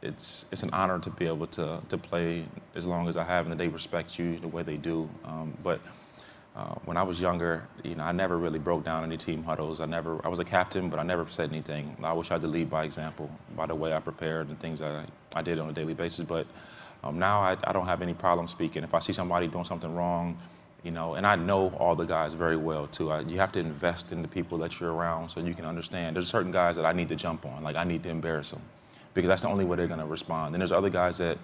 [0.07, 3.51] it's, it's an honor to be able to, to play as long as I have
[3.51, 5.09] and they respect you the way they do.
[5.25, 5.81] Um, but
[6.57, 9.81] uh, when I was younger, you know, I never really broke down any team huddles.
[9.81, 11.97] I never, I was a captain, but I never said anything.
[12.03, 14.91] I wish I could lead by example, by the way I prepared and things that
[14.91, 15.05] I,
[15.39, 16.25] I did on a daily basis.
[16.25, 16.47] But
[17.05, 18.85] um, now I, I don't have any problem speaking.
[18.85, 20.39] If I see somebody doing something wrong,
[20.83, 23.11] you know, and I know all the guys very well too.
[23.11, 26.15] I, you have to invest in the people that you're around so you can understand.
[26.17, 28.63] There's certain guys that I need to jump on, like I need to embarrass them,
[29.17, 30.55] because that's the only way they're going to respond.
[30.55, 31.39] And there's other guys that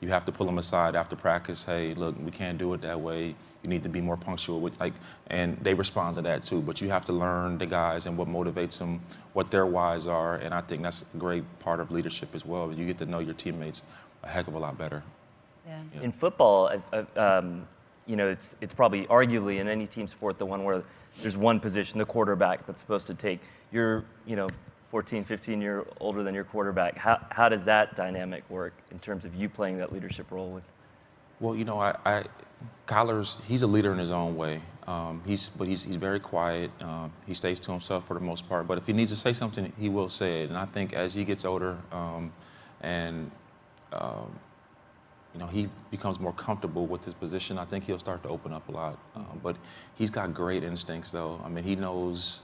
[0.00, 1.64] you have to pull them aside after practice.
[1.64, 3.34] Hey, look, we can't do it that way.
[3.62, 4.60] You need to be more punctual.
[4.60, 4.94] With, like,
[5.26, 6.60] and they respond to that too.
[6.60, 9.00] But you have to learn the guys and what motivates them,
[9.32, 10.36] what their whys are.
[10.36, 12.72] And I think that's a great part of leadership as well.
[12.72, 13.82] You get to know your teammates
[14.22, 15.02] a heck of a lot better.
[15.66, 16.02] Yeah.
[16.02, 16.80] In football,
[17.16, 17.66] um,
[18.06, 20.84] you know, it's, it's probably arguably in any team sport the one where
[21.22, 23.40] there's one position, the quarterback, that's supposed to take.
[23.72, 24.46] You're, you know,
[24.96, 26.96] 14, 15 year older than your quarterback.
[26.96, 30.64] How, how does that dynamic work in terms of you playing that leadership role with?
[31.38, 32.24] Well, you know, I, I
[32.86, 34.62] Kyler's he's a leader in his own way.
[34.86, 36.70] Um, he's but he's he's very quiet.
[36.80, 38.66] Um, he stays to himself for the most part.
[38.66, 40.48] But if he needs to say something, he will say it.
[40.48, 42.32] And I think as he gets older, um,
[42.80, 43.30] and
[43.92, 44.32] um,
[45.34, 48.54] you know he becomes more comfortable with his position, I think he'll start to open
[48.54, 48.98] up a lot.
[49.14, 49.56] Um, but
[49.96, 51.38] he's got great instincts, though.
[51.44, 52.40] I mean, he knows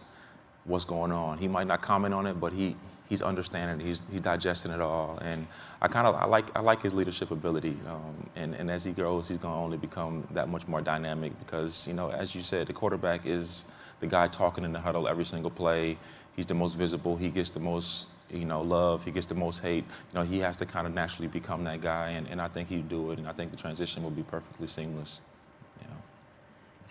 [0.64, 1.38] what's going on.
[1.38, 2.76] He might not comment on it, but he
[3.08, 5.18] he's understanding, he's, he's digesting it all.
[5.20, 5.46] And
[5.82, 7.76] I kind of I like I like his leadership ability.
[7.86, 11.38] Um, and, and as he grows, he's going to only become that much more dynamic
[11.38, 13.66] because you know, as you said, the quarterback is
[14.00, 15.98] the guy talking in the huddle every single play.
[16.36, 17.16] He's the most visible.
[17.16, 19.04] He gets the most you know love.
[19.04, 19.84] He gets the most hate.
[20.12, 22.10] You know, he has to kind of naturally become that guy.
[22.10, 23.18] And, and I think he'd do it.
[23.18, 25.20] And I think the transition will be perfectly seamless.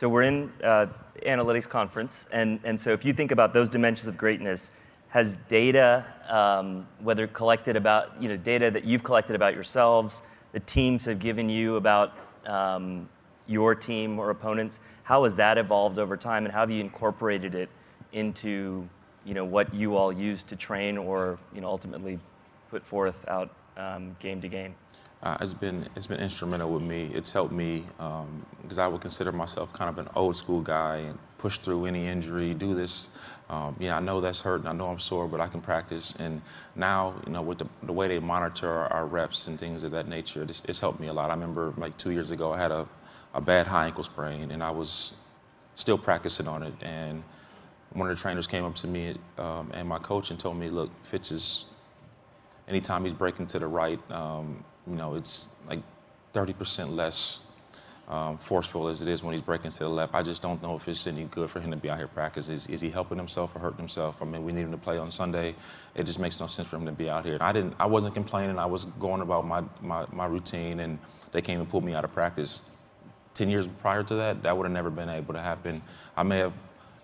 [0.01, 0.87] So we're in uh,
[1.27, 4.71] analytics conference, and, and so if you think about those dimensions of greatness,
[5.09, 10.59] has data, um, whether collected about, you know, data that you've collected about yourselves, the
[10.61, 13.07] teams have given you about um,
[13.45, 17.53] your team or opponents, how has that evolved over time, and how have you incorporated
[17.53, 17.69] it
[18.11, 18.89] into,
[19.23, 22.17] you know, what you all use to train or, you know, ultimately
[22.71, 24.75] put forth out um, game to game?
[25.23, 27.11] Uh, it's been it's been instrumental with me.
[27.13, 27.85] It's helped me
[28.63, 31.85] because um, I would consider myself kind of an old school guy and push through
[31.85, 33.09] any injury, do this
[33.51, 36.15] um, yeah, I know that's hurt, and I know I'm sore, but I can practice.
[36.15, 36.41] And
[36.73, 39.91] now, you know, with the, the way they monitor our, our, reps and things of
[39.91, 41.29] that nature, it's, it's, helped me a lot.
[41.29, 42.87] I remember like two years ago, I had a,
[43.33, 45.17] a bad high ankle sprain, and I was
[45.75, 46.73] still practicing on it.
[46.81, 47.23] And
[47.91, 50.69] one of the trainers came up to me um, and my coach and told me,
[50.69, 51.65] look, Fitz is,
[52.71, 55.79] anytime he's breaking to the right, um, you know, it's like
[56.33, 57.41] 30% less
[58.07, 60.15] um, forceful as it is when he's breaking to the left.
[60.15, 62.55] I just don't know if it's any good for him to be out here practicing.
[62.55, 64.21] Is, is he helping himself or hurting himself?
[64.21, 65.53] I mean, we need him to play on Sunday.
[65.95, 67.35] It just makes no sense for him to be out here.
[67.35, 67.75] And I didn't.
[67.79, 68.57] I wasn't complaining.
[68.57, 70.97] I was going about my, my, my routine, and
[71.33, 72.63] they came and pulled me out of practice.
[73.33, 75.81] Ten years prior to that, that would have never been able to happen.
[76.15, 76.53] I may have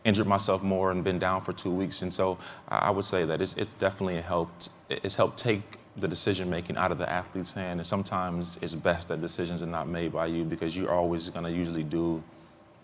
[0.07, 3.41] injured myself more and been down for two weeks, and so I would say that
[3.41, 4.69] it's, it's definitely helped.
[4.89, 7.79] It's helped take the decision making out of the athlete's hand.
[7.79, 11.45] And sometimes it's best that decisions are not made by you because you're always going
[11.45, 12.23] to usually do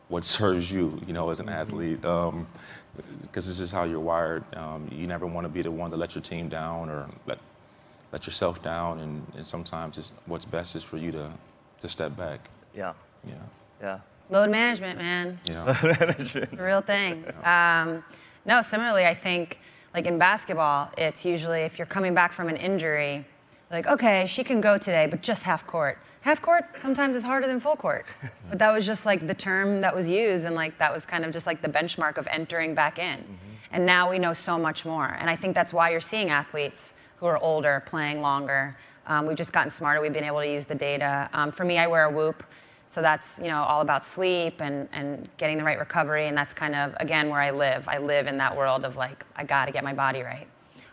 [0.08, 1.56] what serves you, you know, as an mm-hmm.
[1.56, 2.02] athlete.
[2.02, 2.48] Because um,
[3.32, 4.44] this is how you're wired.
[4.56, 7.38] Um, you never want to be the one to let your team down or let
[8.12, 9.00] let yourself down.
[9.00, 11.32] And, and sometimes what's best is for you to
[11.80, 12.50] to step back.
[12.76, 12.94] Yeah.
[13.28, 13.34] Yeah.
[13.82, 14.00] Yeah.
[14.30, 15.40] Load management, man.
[15.46, 15.64] Yeah.
[15.84, 16.52] Load management.
[16.52, 17.26] It's a real thing.
[17.26, 17.84] Yeah.
[17.84, 18.04] Um,
[18.46, 19.60] no, similarly, I think
[19.94, 23.26] like in basketball, it's usually if you're coming back from an injury,
[23.72, 25.98] like, okay, she can go today, but just half court.
[26.22, 28.06] Half court sometimes is harder than full court.
[28.50, 31.26] But that was just like the term that was used, and like that was kind
[31.26, 33.18] of just like the benchmark of entering back in.
[33.18, 33.54] Mm-hmm.
[33.72, 35.18] And now we know so much more.
[35.20, 38.78] And I think that's why you're seeing athletes who are older playing longer.
[39.08, 40.02] Um, we've just gotten smarter.
[40.02, 41.28] We've been able to use the data.
[41.34, 42.44] Um, for me, I wear a Whoop.
[42.94, 46.54] So that's you know all about sleep and, and getting the right recovery, and that's
[46.54, 47.88] kind of again where I live.
[47.88, 50.46] I live in that world of like I got to get my body right.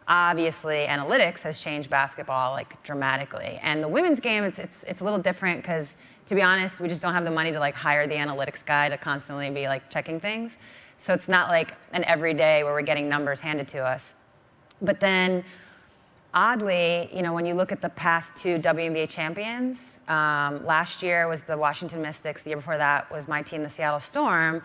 [0.09, 5.05] Obviously, analytics has changed basketball like dramatically, and the women's game it's it's it's a
[5.05, 8.07] little different because to be honest, we just don't have the money to like hire
[8.07, 10.57] the analytics guy to constantly be like checking things.
[10.97, 14.15] So it's not like an everyday where we're getting numbers handed to us.
[14.81, 15.45] But then
[16.35, 21.29] oddly, you know, when you look at the past two WNBA champions, um, last year
[21.29, 22.43] was the Washington Mystics.
[22.43, 24.63] The year before that was my team, the Seattle Storm.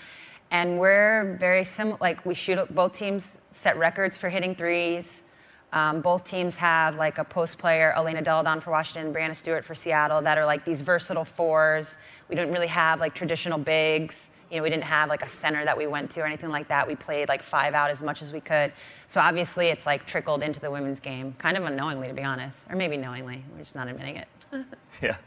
[0.52, 1.98] And we're very similar.
[2.00, 2.74] Like we shoot.
[2.74, 5.24] Both teams set records for hitting threes.
[5.74, 9.66] Um, both teams have like a post player, Elena Delle Donne for Washington, Breanna Stewart
[9.66, 11.98] for Seattle, that are like these versatile fours.
[12.30, 15.66] We don't really have like traditional bigs you know, we didn't have like a center
[15.66, 16.88] that we went to or anything like that.
[16.88, 18.72] We played like five out as much as we could.
[19.06, 22.72] So obviously it's like trickled into the women's game, kind of unknowingly to be honest,
[22.72, 23.44] or maybe knowingly.
[23.52, 24.28] We're just not admitting it.
[25.02, 25.18] yeah.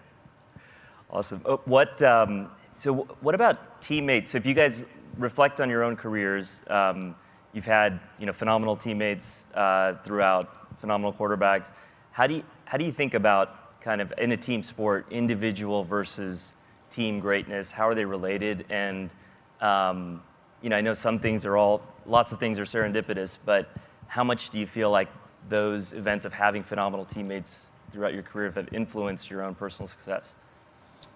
[1.10, 1.42] Awesome.
[1.44, 4.30] Oh, what, um, so what about teammates?
[4.30, 4.86] So if you guys
[5.18, 7.14] reflect on your own careers, um,
[7.52, 11.70] you've had, you know, phenomenal teammates uh, throughout, phenomenal quarterbacks.
[12.12, 15.84] How do you, how do you think about kind of in a team sport, individual
[15.84, 16.54] versus
[16.98, 17.70] team greatness?
[17.70, 18.64] How are they related?
[18.70, 19.10] And
[19.60, 20.20] um,
[20.62, 23.70] you know, I know some things are all, lots of things are serendipitous, but
[24.08, 25.08] how much do you feel like
[25.48, 30.34] those events of having phenomenal teammates throughout your career have influenced your own personal success?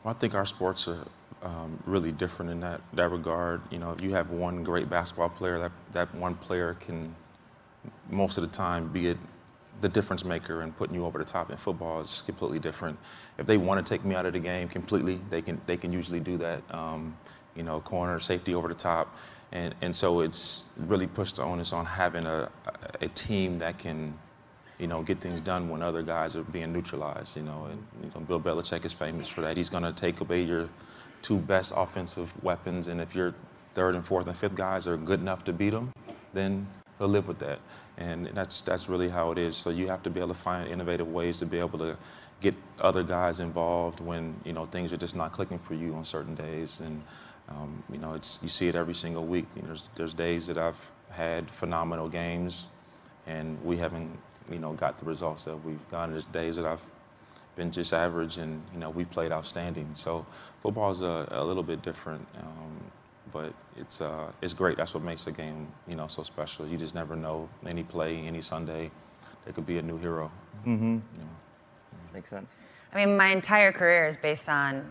[0.05, 1.05] Well, I think our sports are
[1.42, 3.61] um, really different in that, that regard.
[3.73, 7.12] You know, if you have one great basketball player, that, that one player can
[8.09, 9.18] most of the time be it
[9.81, 11.51] the difference maker and putting you over the top.
[11.51, 12.99] In football, is completely different.
[13.39, 15.93] If they want to take me out of the game completely, they can they can
[15.93, 16.63] usually do that.
[16.75, 17.17] Um,
[17.57, 19.15] you know, corner safety over the top,
[19.51, 22.51] and and so it's really pushed the onus on having a
[23.01, 24.19] a team that can.
[24.79, 27.37] You know, get things done when other guys are being neutralized.
[27.37, 29.57] You know, and you know, Bill Belichick is famous for that.
[29.57, 30.69] He's going to take away your
[31.21, 33.33] two best offensive weapons, and if your
[33.75, 35.93] third and fourth and fifth guys are good enough to beat them,
[36.33, 36.67] then
[37.07, 37.61] live with that.
[37.99, 39.57] And that's that's really how it is.
[39.57, 41.97] So you have to be able to find innovative ways to be able to
[42.41, 46.05] get other guys involved when you know things are just not clicking for you on
[46.05, 46.81] certain days.
[46.81, 47.03] And
[47.49, 49.47] um, you know, it's you see it every single week.
[49.57, 52.69] You know, there's there's days that I've had phenomenal games,
[53.27, 54.11] and we haven't
[54.51, 56.12] you know got the results that we've gotten.
[56.12, 56.85] There's days that I've
[57.57, 59.91] been just average, and you know we played outstanding.
[59.95, 60.25] So
[60.61, 62.27] football is a, a little bit different.
[62.38, 62.81] Um,
[63.33, 64.77] but it's uh, it's great.
[64.77, 66.66] That's what makes the game, you know, so special.
[66.66, 67.49] You just never know.
[67.66, 68.90] Any play, any Sunday,
[69.45, 70.31] there could be a new hero.
[70.66, 70.99] Mm-hmm.
[72.14, 72.55] Makes sense.
[72.92, 74.90] I mean, my entire career is based on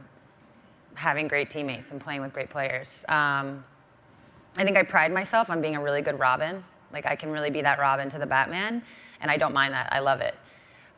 [0.96, 3.06] having great teammates and playing with great players.
[3.08, 3.64] Um,
[4.58, 6.64] I think I pride myself on being a really good Robin.
[6.92, 8.82] Like I can really be that Robin to the Batman,
[9.22, 9.88] and I don't mind that.
[9.94, 10.36] I love it.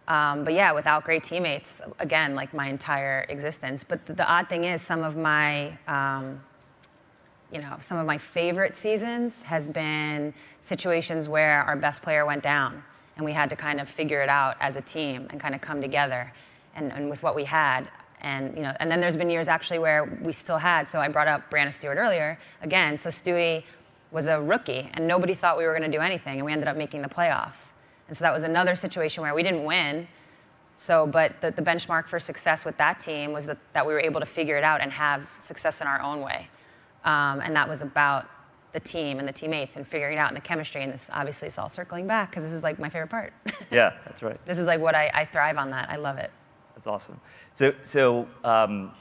[0.08, 3.84] Um, but yeah, without great teammates, again, like my entire existence.
[3.84, 6.42] But the, the odd thing is, some of my um,
[7.54, 12.42] you know, some of my favorite seasons has been situations where our best player went
[12.42, 12.84] down
[13.16, 15.62] and we had to kind of figure it out as a team and kind of
[15.62, 16.34] come together
[16.76, 17.88] and, and with what we had.
[18.22, 21.08] And, you know, and then there's been years actually where we still had, so I
[21.10, 23.64] brought up Breanna Stewart earlier, again, so Stewie
[24.12, 26.76] was a rookie and nobody thought we were gonna do anything and we ended up
[26.76, 27.74] making the playoffs.
[28.08, 30.08] And so that was another situation where we didn't win,
[30.76, 34.00] so, but the, the benchmark for success with that team was that, that we were
[34.00, 36.48] able to figure it out and have success in our own way.
[37.06, 38.28] Um, and that was about
[38.74, 40.84] the team and the teammates and figuring it out and the chemistry.
[40.84, 43.34] And this obviously is all circling back because this is like my favorite part.
[43.72, 44.44] yeah, that's right.
[44.46, 45.90] This is like what I, I, thrive on that.
[45.90, 46.32] I love it.
[46.76, 47.20] That's awesome.
[47.54, 48.92] So, so um,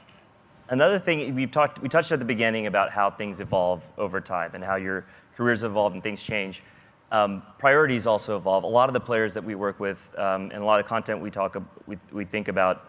[0.69, 4.51] another thing we've talked, we touched at the beginning about how things evolve over time
[4.53, 6.63] and how your careers evolve and things change.
[7.11, 8.63] Um, priorities also evolve.
[8.63, 11.19] A lot of the players that we work with um, and a lot of content
[11.19, 11.55] we talk,
[11.87, 12.85] we, we think about,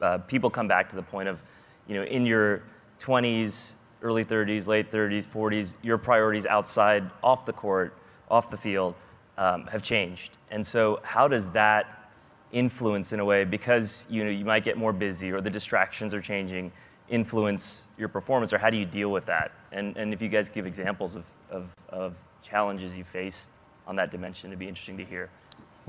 [0.00, 1.42] uh, people come back to the point of,
[1.86, 2.62] you know, in your
[3.00, 7.94] 20s, early 30s, late 30s, 40s, your priorities outside, off the court,
[8.30, 8.94] off the field,
[9.38, 10.36] um, have changed.
[10.50, 12.10] And so, how does that
[12.52, 16.14] influence, in a way, because you know you might get more busy or the distractions
[16.14, 16.72] are changing,
[17.08, 19.52] influence your performance, or how do you deal with that?
[19.72, 23.50] And and if you guys give examples of of, of challenges you faced
[23.86, 25.30] on that dimension, it'd be interesting to hear.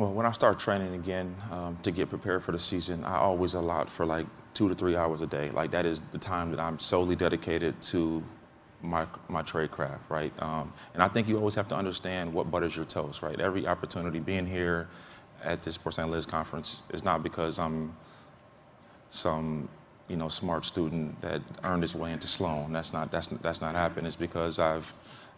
[0.02, 3.54] Well, when I start training again um, to get prepared for the season, I always
[3.54, 5.52] allot for like two to three hours a day.
[5.52, 8.24] Like that is the time that I'm solely dedicated to
[8.82, 10.34] my my trade craft, right?
[10.40, 13.40] Um, and I think you always have to understand what butters your toast, right?
[13.40, 14.90] Every opportunity being here
[15.44, 17.96] at this Sports Analytics conference is not because I'm
[19.12, 19.70] some
[20.08, 22.74] you know smart student that earned his way into Sloan.
[22.74, 24.08] That's not that's that's not happened.
[24.08, 24.92] It's because I've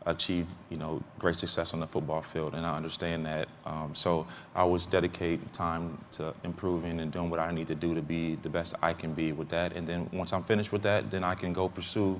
[0.05, 3.47] achieve you know great success on the football field, and I understand that.
[3.65, 7.95] Um, so I always dedicate time to improving and doing what I need to do
[7.95, 9.73] to be the best I can be with that.
[9.73, 12.19] And then once I'm finished with that, then I can go pursue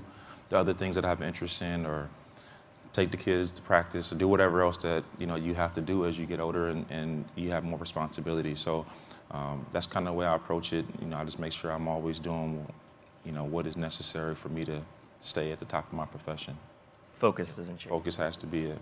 [0.50, 2.10] the other things that I have interest in, or
[2.94, 5.82] take the kids to practice, or do whatever else that you know you have to
[5.82, 8.56] do as you get older and, and you have more responsibility.
[8.56, 8.86] So
[9.32, 10.86] um, that's kind of the way I approach it.
[11.02, 12.66] You know, I just make sure I'm always doing
[13.26, 14.82] you know what is necessary for me to
[15.20, 16.58] stay at the top of my profession
[17.24, 17.90] focus doesn't change.
[17.90, 18.78] Focus has to be it.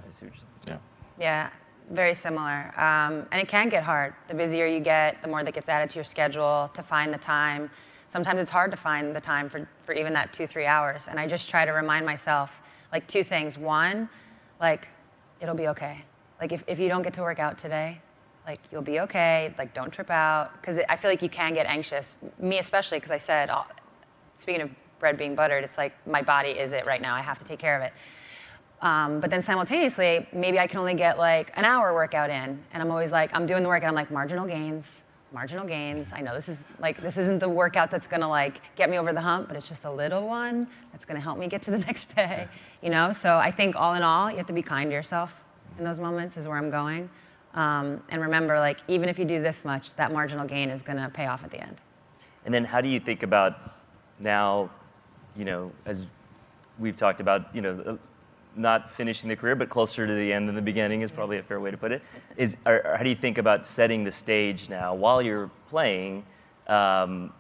[0.68, 0.78] Yeah.
[1.20, 1.50] Yeah,
[1.92, 2.74] very similar.
[2.76, 4.16] Um, and it can get hard.
[4.30, 7.20] The busier you get, the more that gets added to your schedule to find the
[7.20, 7.70] time.
[8.08, 11.08] Sometimes it's hard to find the time for, for even that two, three hours.
[11.08, 13.60] And I just try to remind myself, like, two things.
[13.60, 14.10] One,
[14.60, 14.88] like,
[15.40, 16.04] it'll be okay.
[16.42, 18.02] Like, if, if you don't get to work out today,
[18.48, 19.54] like, you'll be okay.
[19.60, 20.60] Like, don't trip out.
[20.60, 22.16] Because I feel like you can get anxious.
[22.40, 23.52] Me, especially, because I said,
[24.34, 27.14] speaking of bread being buttered, it's like my body is it right now.
[27.16, 27.94] I have to take care of it.
[28.82, 32.82] Um, but then simultaneously, maybe I can only get like an hour workout in, and
[32.82, 33.90] I'm always like, I'm doing the workout.
[33.90, 36.12] I'm like marginal gains, marginal gains.
[36.14, 39.14] I know this is like this isn't the workout that's gonna like get me over
[39.14, 41.78] the hump, but it's just a little one that's gonna help me get to the
[41.90, 42.48] next day.
[42.82, 43.14] You know.
[43.14, 45.34] So I think all in all, you have to be kind to yourself
[45.78, 46.36] in those moments.
[46.38, 47.08] Is where I'm going.
[47.54, 51.10] Um, and remember, like even if you do this much, that marginal gain is gonna
[51.14, 51.78] pay off at the end.
[52.46, 53.76] And then how do you think about
[54.18, 54.72] now,
[55.36, 56.08] you know, as
[56.80, 58.00] we've talked about, you know
[58.56, 61.44] not finishing the career, but closer to the end than the beginning is probably a
[61.44, 62.02] fair way to put it.
[62.38, 66.26] Is or, how do you think about setting the stage now while you're playing,
[66.68, 67.32] um,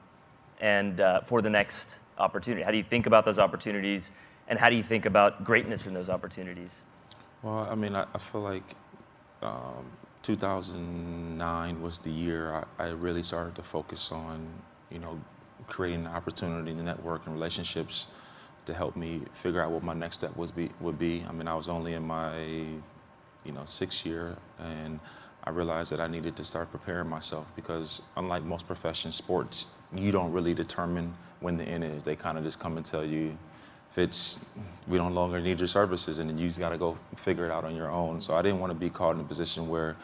[0.59, 2.63] and uh, for the next opportunity?
[2.63, 4.11] How do you think about those opportunities,
[4.47, 6.81] and how do you think about greatness in those opportunities?
[7.41, 8.75] Well, I mean, I, I feel like
[9.41, 9.85] um,
[10.21, 14.47] 2009 was the year I, I really started to focus on,
[14.91, 15.19] you know,
[15.67, 18.07] creating an opportunity the network and relationships
[18.71, 21.23] to help me figure out what my next step was be, would be.
[21.27, 22.39] I mean, I was only in my,
[23.45, 24.99] you know, sixth year, and
[25.43, 30.11] I realized that I needed to start preparing myself because, unlike most profession sports, you
[30.11, 32.03] don't really determine when the end is.
[32.03, 33.37] They kind of just come and tell you
[33.91, 34.45] if it's
[34.87, 37.51] we no longer need your services, and then you just got to go figure it
[37.51, 38.21] out on your own.
[38.21, 39.97] So I didn't want to be caught in a position where,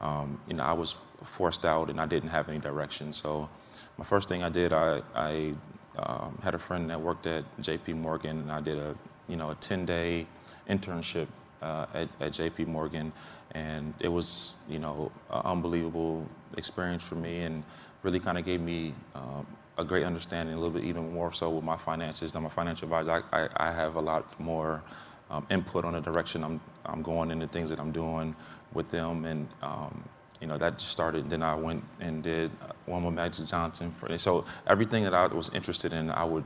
[0.00, 3.12] um, you know, I was forced out and I didn't have any direction.
[3.12, 3.48] So
[3.96, 5.54] my first thing I did, I, I
[6.02, 7.94] um, had a friend that worked at J.P.
[7.94, 8.94] Morgan, and I did a,
[9.28, 10.26] you know, a 10-day
[10.68, 11.26] internship
[11.62, 12.66] uh, at, at J.P.
[12.66, 13.12] Morgan,
[13.52, 16.26] and it was, you know, an unbelievable
[16.56, 17.64] experience for me, and
[18.02, 19.46] really kind of gave me um,
[19.76, 22.34] a great understanding, a little bit even more so with my finances.
[22.34, 23.24] I'm a financial advisor.
[23.32, 24.82] I, I, I have a lot more
[25.30, 28.34] um, input on the direction I'm, I'm going and the things that I'm doing
[28.72, 30.04] with them, and um,
[30.40, 31.30] you know, that started.
[31.30, 32.50] Then I went and did
[32.86, 33.90] one with Magic Johnson.
[33.90, 36.44] For, so everything that I was interested in, I would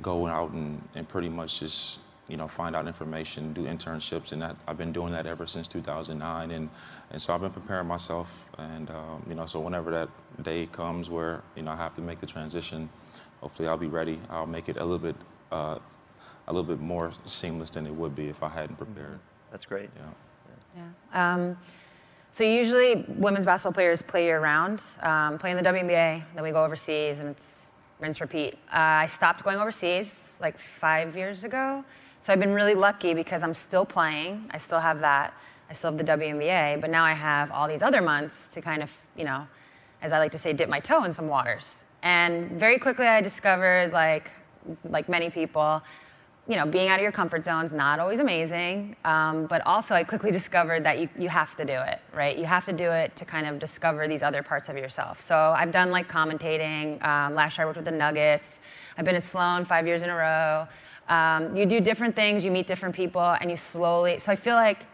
[0.00, 4.42] go out and, and pretty much just, you know, find out information, do internships, and
[4.42, 6.50] that, I've been doing that ever since 2009.
[6.50, 6.68] And,
[7.10, 10.08] and so I've been preparing myself, and um, you know, so whenever that
[10.42, 12.88] day comes where you know I have to make the transition,
[13.40, 14.20] hopefully I'll be ready.
[14.30, 15.16] I'll make it a little bit,
[15.50, 15.78] uh,
[16.46, 19.18] a little bit more seamless than it would be if I hadn't prepared.
[19.50, 19.90] That's great.
[19.96, 20.82] Yeah.
[21.12, 21.34] Yeah.
[21.34, 21.58] Um,
[22.32, 26.50] so usually women's basketball players play year round, um, play in the WNBA, then we
[26.50, 27.66] go overseas and it's
[28.00, 28.54] rinse repeat.
[28.72, 31.84] Uh, I stopped going overseas like five years ago.
[32.20, 34.48] So I've been really lucky because I'm still playing.
[34.50, 35.34] I still have that.
[35.68, 38.82] I still have the WNBA, but now I have all these other months to kind
[38.82, 39.46] of, you know,
[40.00, 41.84] as I like to say, dip my toe in some waters.
[42.02, 44.30] And very quickly I discovered, like,
[44.88, 45.82] like many people,
[46.48, 49.94] you know, being out of your comfort zone is not always amazing, um, but also
[49.94, 52.36] I quickly discovered that you, you have to do it, right?
[52.36, 55.20] You have to do it to kind of discover these other parts of yourself.
[55.20, 57.02] So I've done like commentating.
[57.04, 58.58] Um, last year I worked with the Nuggets.
[58.98, 60.66] I've been at Sloan five years in a row.
[61.08, 64.18] Um, you do different things, you meet different people, and you slowly.
[64.18, 64.84] So I feel like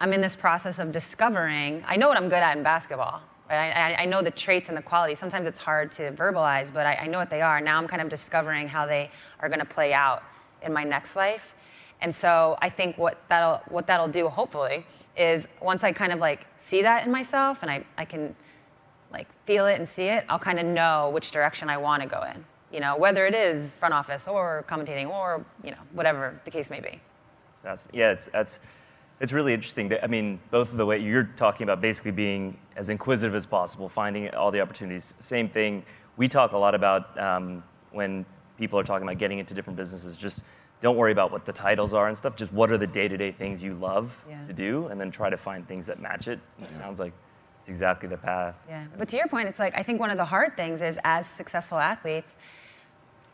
[0.00, 1.84] I'm in this process of discovering.
[1.86, 3.20] I know what I'm good at in basketball.
[3.50, 3.70] Right?
[3.70, 5.18] I, I know the traits and the qualities.
[5.18, 7.60] Sometimes it's hard to verbalize, but I, I know what they are.
[7.60, 10.22] Now I'm kind of discovering how they are going to play out
[10.66, 11.54] in my next life.
[12.00, 14.84] And so I think what that'll what that'll do hopefully
[15.16, 18.34] is once I kind of like see that in myself and I, I can
[19.10, 22.08] like feel it and see it, I'll kind of know which direction I want to
[22.08, 22.44] go in.
[22.72, 26.68] You know, whether it is front office or commentating or, you know, whatever the case
[26.68, 27.00] may be.
[27.62, 28.60] That's, yeah, it's, that's,
[29.20, 29.88] it's really interesting.
[29.88, 33.46] That, I mean, both of the way you're talking about basically being as inquisitive as
[33.46, 35.14] possible, finding all the opportunities.
[35.20, 35.84] Same thing.
[36.16, 37.62] We talk a lot about um,
[37.92, 38.26] when
[38.58, 40.42] people are talking about getting into different businesses, just
[40.80, 42.36] don't worry about what the titles are and stuff.
[42.36, 44.46] Just what are the day-to-day things you love Yeah.
[44.46, 46.38] to do, and then try to find things that match it.
[46.58, 47.12] And It sounds like
[47.60, 48.58] it's exactly the path.
[48.68, 48.84] Yeah.
[48.98, 51.26] But to your point, it's like I think one of the hard things is as
[51.26, 52.36] successful athletes,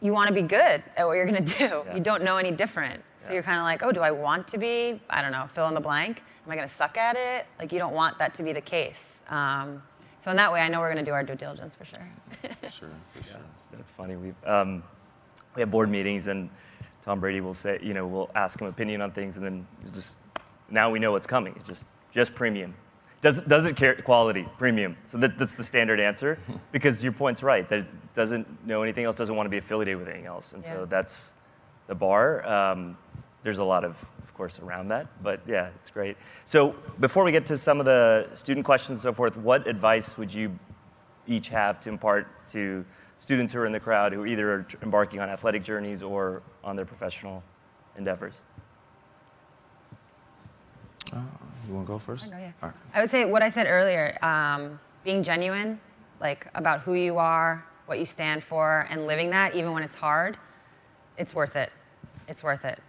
[0.00, 1.82] you want to be good at what you're going to do.
[1.86, 1.94] Yeah.
[1.94, 3.02] You don't know any different.
[3.18, 3.34] So Yeah.
[3.34, 5.00] you're kind of like, oh, do I want to be?
[5.10, 6.22] I don't know, fill in the blank.
[6.44, 7.46] Am I going to suck at it?
[7.60, 9.22] Like, you don't want that to be the case.
[9.28, 9.80] Um,
[10.18, 12.08] so in that way, I know we're going to do our due diligence for sure.
[12.68, 13.40] Sure, for sure.
[13.72, 14.16] That's funny.
[14.16, 14.82] We um,
[15.54, 16.48] we have board meetings, and
[17.02, 20.18] Tom Brady will say, you know, we'll ask him opinion on things, and then just
[20.70, 21.54] now we know what's coming.
[21.56, 22.74] It's just just premium.
[23.20, 24.96] Doesn't doesn't care quality premium.
[25.04, 26.38] So that, that's the standard answer
[26.72, 27.68] because your point's right.
[27.68, 29.16] That doesn't know anything else.
[29.16, 30.74] Doesn't want to be affiliated with anything else, and Yeah.
[30.74, 31.34] so that's
[31.88, 32.46] the bar.
[32.48, 32.96] Um,
[33.42, 36.16] there's a lot of, of course, around that, but yeah, it's great.
[36.44, 40.16] So before we get to some of the student questions and so forth, what advice
[40.16, 40.56] would you
[41.26, 42.84] each have to impart to
[43.22, 46.74] students who are in the crowd who either are embarking on athletic journeys or on
[46.74, 47.40] their professional
[47.96, 48.42] endeavors?
[51.12, 52.32] You want to go first?
[52.32, 52.50] Yeah.
[52.60, 52.78] All right.
[52.92, 55.78] I would say what I said earlier, um, being genuine,
[56.20, 59.94] like about who you are, what you stand for, and living that, even when it's
[59.94, 60.36] hard,
[61.16, 61.70] it's worth it.
[62.26, 62.80] It's worth it.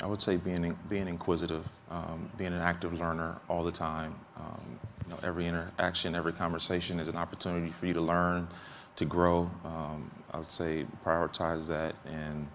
[0.00, 4.14] I would say being being inquisitive, um, being an active learner all the time.
[4.36, 8.48] Um, you know, every interaction, every conversation is an opportunity for you to learn,
[8.96, 9.50] to grow.
[9.64, 12.46] Um, I would say prioritize that and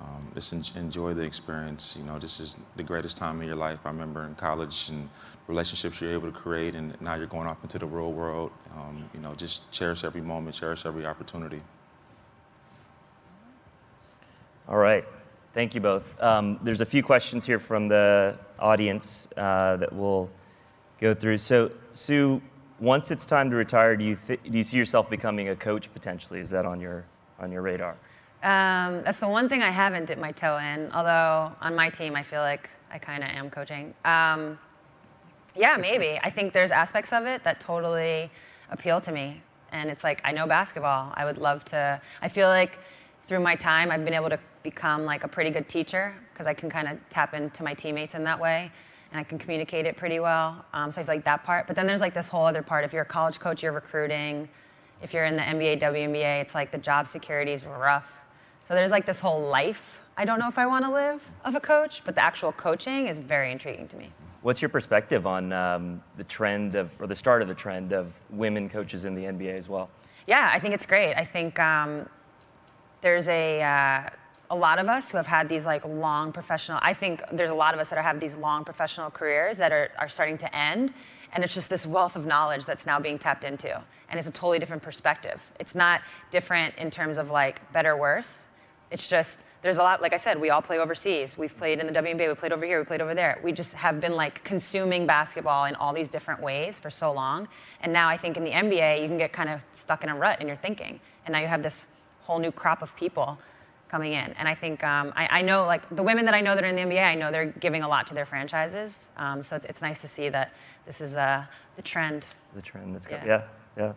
[0.00, 1.96] um, just en- enjoy the experience.
[1.98, 3.80] You know, this is the greatest time in your life.
[3.84, 5.08] I remember in college and
[5.46, 8.50] relationships you're able to create, and now you're going off into the real world.
[8.74, 11.60] Um, you know, just cherish every moment, cherish every opportunity.
[14.68, 15.04] All right.
[15.52, 16.20] Thank you both.
[16.22, 20.30] Um, there's a few questions here from the audience uh, that we'll
[21.00, 21.38] go through.
[21.38, 22.40] So, Sue,
[22.78, 26.40] once it's time to retire, do you, do you see yourself becoming a coach potentially?
[26.40, 27.04] Is that on your,
[27.38, 27.96] on your radar?
[28.42, 30.90] Um, that's the one thing I haven't dipped my toe in.
[30.92, 33.94] Although on my team, I feel like I kind of am coaching.
[34.04, 34.58] Um,
[35.56, 36.18] Yeah, maybe.
[36.22, 38.30] I think there's aspects of it that totally
[38.70, 39.42] appeal to me.
[39.72, 41.12] And it's like, I know basketball.
[41.14, 42.00] I would love to.
[42.22, 42.78] I feel like
[43.24, 46.54] through my time, I've been able to become like a pretty good teacher because I
[46.54, 48.70] can kind of tap into my teammates in that way
[49.10, 50.64] and I can communicate it pretty well.
[50.72, 51.66] Um, so I feel like that part.
[51.66, 52.84] But then there's like this whole other part.
[52.84, 54.48] If you're a college coach, you're recruiting.
[55.02, 58.06] If you're in the NBA, WNBA, it's like the job security is rough.
[58.68, 61.54] So there's like this whole life I don't know if I want to live of
[61.54, 64.10] a coach, but the actual coaching is very intriguing to me.
[64.42, 68.12] What's your perspective on um, the trend of, or the start of the trend of
[68.28, 69.88] women coaches in the NBA as well?
[70.26, 71.14] Yeah, I think it's great.
[71.14, 72.06] I think um,
[73.00, 74.10] there's a uh,
[74.50, 76.78] a lot of us who have had these like long professional.
[76.82, 79.72] I think there's a lot of us that are, have these long professional careers that
[79.72, 80.92] are are starting to end,
[81.32, 84.32] and it's just this wealth of knowledge that's now being tapped into, and it's a
[84.32, 85.40] totally different perspective.
[85.60, 88.48] It's not different in terms of like better, worse.
[88.90, 90.02] It's just there's a lot.
[90.02, 91.38] Like I said, we all play overseas.
[91.38, 92.28] We've played in the WNBA.
[92.28, 92.80] We played over here.
[92.80, 93.38] We played over there.
[93.44, 97.46] We just have been like consuming basketball in all these different ways for so long.
[97.82, 100.16] And now I think in the NBA, you can get kind of stuck in a
[100.16, 100.98] rut in your thinking.
[101.24, 101.86] And now you have this
[102.22, 103.38] whole new crop of people
[103.90, 104.32] coming in.
[104.38, 106.68] And I think um, I, I, know like the women that I know that are
[106.68, 109.08] in the NBA, I know they're giving a lot to their franchises.
[109.16, 110.54] Um, so it's, it's nice to see that
[110.86, 111.44] this is uh,
[111.76, 112.26] the trend.
[112.54, 113.42] The trend that's yeah.
[113.76, 113.92] yeah,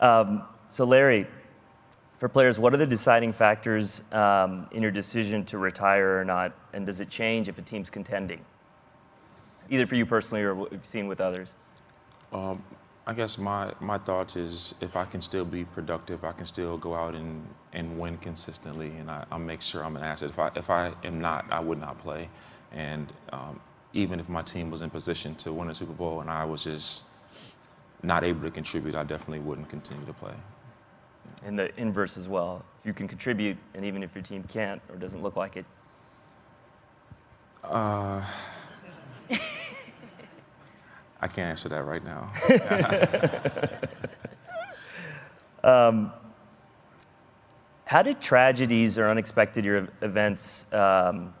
[0.00, 0.18] yeah.
[0.20, 1.26] Um, so Larry,
[2.18, 6.52] for players, what are the deciding factors um, in your decision to retire or not,
[6.72, 8.40] and does it change if a team's contending?
[9.68, 11.54] Either for you personally or what you've seen with others.
[13.10, 16.76] I guess my, my thoughts is if I can still be productive, I can still
[16.76, 20.30] go out and, and win consistently, and I, will make sure I'm an asset.
[20.30, 22.28] If I, if I am not, I would not play.
[22.70, 23.60] And um,
[23.92, 26.62] even if my team was in position to win a Super Bowl and I was
[26.62, 27.02] just
[28.00, 30.34] not able to contribute, I definitely wouldn't continue to play
[31.44, 32.64] and the inverse as well.
[32.80, 35.64] If you can contribute, and even if your team can't or doesn't look like it.
[37.64, 38.22] Uh,
[41.20, 42.30] I can't answer that right now.
[45.88, 46.12] um,
[47.84, 49.66] how did tragedies or unexpected
[50.00, 51.34] events um,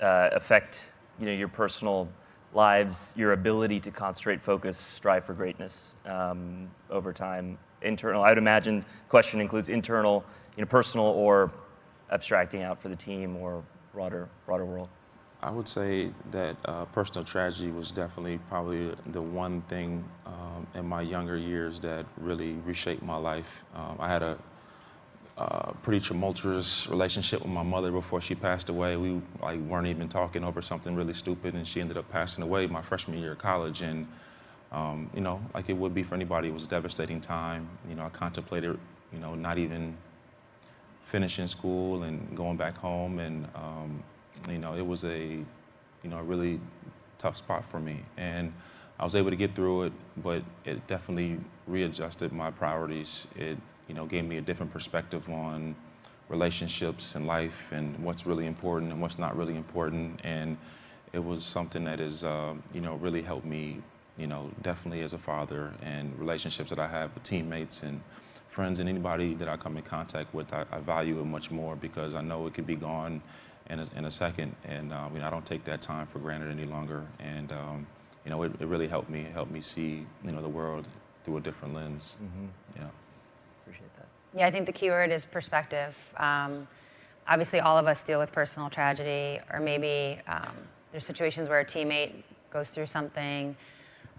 [0.00, 0.84] uh, affect
[1.18, 2.08] you know, your personal
[2.54, 7.58] lives, your ability to concentrate, focus, strive for greatness um, over time?
[7.82, 8.22] internal.
[8.22, 10.24] I would imagine the question includes internal,
[10.56, 11.50] you know, personal or
[12.10, 13.62] abstracting out for the team or
[13.92, 14.88] broader broader world.
[15.42, 20.86] I would say that uh, personal tragedy was definitely probably the one thing um, in
[20.86, 23.64] my younger years that really reshaped my life.
[23.74, 24.38] Um, I had a,
[25.36, 28.96] a, pretty tumultuous relationship with my mother before she passed away.
[28.96, 32.68] We like weren't even talking over something really stupid, and she ended up passing away
[32.68, 33.82] my freshman year of college.
[33.82, 34.06] And
[34.70, 36.48] um, you know, like it would be for anybody.
[36.48, 37.68] It was a devastating time.
[37.88, 38.78] You know, I contemplated,
[39.12, 39.96] you know, not even
[41.02, 44.04] finishing school and going back home, and um,
[44.50, 46.60] you know, it was a, you know, a really
[47.18, 48.00] tough spot for me.
[48.16, 48.52] And
[48.98, 53.28] I was able to get through it, but it definitely readjusted my priorities.
[53.36, 55.74] It, you know, gave me a different perspective on
[56.28, 60.20] relationships and life and what's really important and what's not really important.
[60.24, 60.56] And
[61.12, 63.82] it was something that has, uh, you know, really helped me
[64.18, 68.00] you know, definitely as a father and relationships that I have with teammates and
[68.48, 71.74] friends and anybody that I come in contact with, I, I value it much more
[71.76, 73.22] because I know it could be gone
[73.70, 74.54] in a, in a second.
[74.64, 77.06] And, um, you know, I don't take that time for granted any longer.
[77.18, 77.86] And, um,
[78.24, 80.88] you know, it, it, really helped me, helped me see, you know, the world
[81.24, 82.16] through a different lens.
[82.22, 82.46] Mm-hmm.
[82.76, 82.88] Yeah.
[83.62, 84.06] Appreciate that.
[84.34, 85.96] Yeah, I think the key word is perspective.
[86.16, 86.66] Um,
[87.28, 90.52] obviously, all of us deal with personal tragedy, or maybe um,
[90.90, 92.12] there's situations where a teammate
[92.50, 93.56] goes through something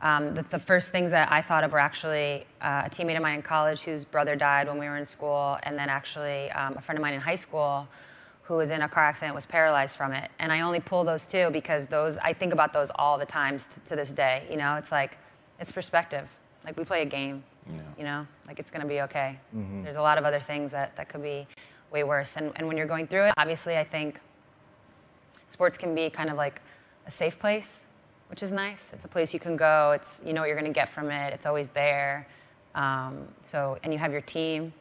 [0.03, 3.21] um, the, the, first things that I thought of were actually uh, a teammate of
[3.21, 6.75] mine in college whose brother died when we were in school, and then actually um,
[6.77, 7.87] a friend of mine in high school
[8.43, 10.29] who was in a car accident was paralyzed from it.
[10.39, 13.67] And I only pull those two because those I think about those all the times
[13.69, 14.45] to, to this day.
[14.49, 15.17] You know, it's like
[15.59, 16.27] it's perspective.
[16.65, 17.43] Like we play a game.
[17.67, 17.81] Yeah.
[17.97, 19.39] You know, like it's gonna be okay.
[19.55, 19.83] Mm-hmm.
[19.83, 21.47] There's a lot of other things that, that could be
[21.91, 22.35] way worse.
[22.37, 24.19] And, and when you're going through it, obviously, I think
[25.47, 26.61] sports can be kind of like
[27.05, 27.87] a safe place
[28.33, 28.91] which is nice.
[28.93, 29.91] It's a place you can go.
[29.91, 31.33] It's you know what you're going to get from it.
[31.33, 32.27] It's always there.
[32.73, 34.73] Um, so and you have your team.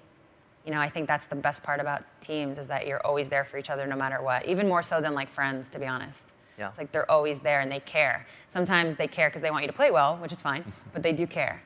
[0.64, 3.44] You know, I think that's the best part about teams is that you're always there
[3.44, 4.46] for each other no matter what.
[4.46, 6.34] Even more so than like friends, to be honest.
[6.58, 6.68] Yeah.
[6.68, 8.26] It's like they're always there and they care.
[8.48, 11.12] Sometimes they care because they want you to play well, which is fine, but they
[11.12, 11.62] do care.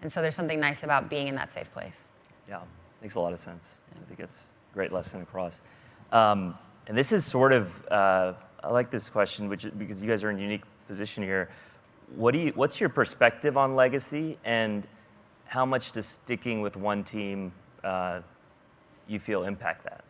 [0.00, 2.04] And so there's something nice about being in that safe place.
[2.48, 2.60] Yeah,
[3.02, 3.78] makes a lot of sense.
[3.94, 5.60] I think it's a great lesson across.
[6.12, 8.32] Um, and this is sort of, uh,
[8.62, 11.50] I like this question, which because you guys are in a unique position here.
[12.16, 14.86] What do you, what's your perspective on legacy, and
[15.44, 17.52] how much does sticking with one team
[17.84, 18.20] uh,
[19.08, 20.04] you feel impact that?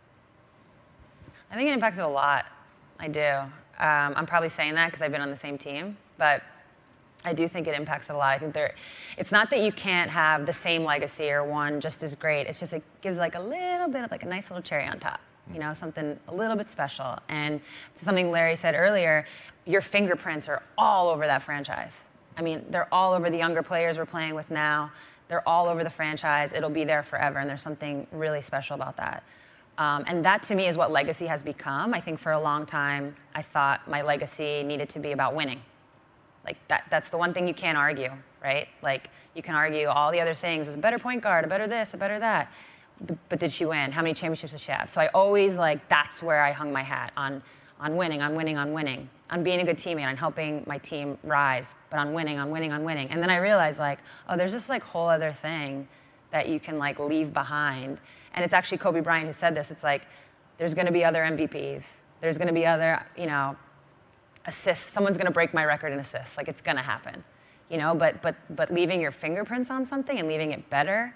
[1.51, 2.47] I think it impacts it a lot.
[2.99, 3.31] I do.
[3.79, 6.43] Um, I'm probably saying that because I've been on the same team, but
[7.25, 8.35] I do think it impacts it a lot.
[8.35, 8.75] I think there,
[9.17, 12.47] it's not that you can't have the same legacy or one just as great.
[12.47, 14.99] It's just it gives like a little bit of like a nice little cherry on
[14.99, 15.21] top.
[15.53, 17.19] You know, something a little bit special.
[17.29, 17.61] And
[17.95, 19.25] to something Larry said earlier,
[19.65, 22.01] your fingerprints are all over that franchise.
[22.37, 24.93] I mean, they're all over the younger players we're playing with now.
[25.29, 26.53] They're all over the franchise.
[26.53, 29.23] It'll be there forever, and there's something really special about that.
[29.77, 31.95] Um, and that to me is what legacy has become.
[31.95, 35.63] I think for a long time, I thought my legacy needed to be about winning.
[36.45, 38.11] Like that, that's the one thing you can't argue,
[38.43, 38.67] right?
[38.83, 40.67] Like you can argue all the other things.
[40.67, 42.51] There's a better point guard, a better this, a better that.
[43.07, 43.93] But, but did she win?
[43.93, 44.91] How many championships did she have?
[44.91, 47.43] So I always like that's where I hung my hat on
[47.81, 51.19] on winning, on winning, on winning, on being a good teammate, on helping my team
[51.25, 53.11] rise, but on winning, on winning, on winning.
[53.11, 53.99] And then I realized like,
[54.29, 55.87] oh, there's this like whole other thing
[56.31, 58.01] that you can like leave behind.
[58.35, 59.71] And it's actually Kobe Bryant who said this.
[59.71, 60.07] It's like
[60.57, 61.97] there's going to be other MVPs.
[62.21, 63.57] There's going to be other, you know,
[64.47, 64.87] assists.
[64.87, 66.37] Someone's going to break my record in assists.
[66.37, 67.23] Like it's going to happen,
[67.71, 67.95] you know.
[67.95, 71.15] But but but leaving your fingerprints on something and leaving it better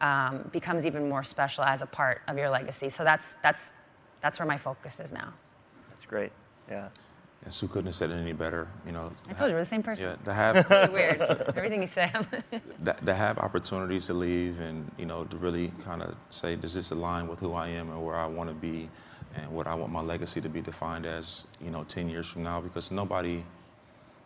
[0.00, 2.88] um, becomes even more special as a part of your legacy.
[2.90, 3.72] So that's that's
[4.20, 5.32] that's where my focus is now.
[5.88, 6.32] That's great.
[6.70, 6.88] Yeah.
[7.44, 8.68] Yeah, Sue couldn't have said it any better.
[8.86, 10.06] You know, I told you we're the same person.
[10.06, 11.20] Yeah, to have Really weird.
[11.56, 12.10] Everything you say.
[12.84, 16.74] to, to have opportunities to leave and you know to really kind of say does
[16.74, 18.88] this align with who I am and where I want to be
[19.34, 22.44] and what I want my legacy to be defined as you know 10 years from
[22.44, 23.44] now because nobody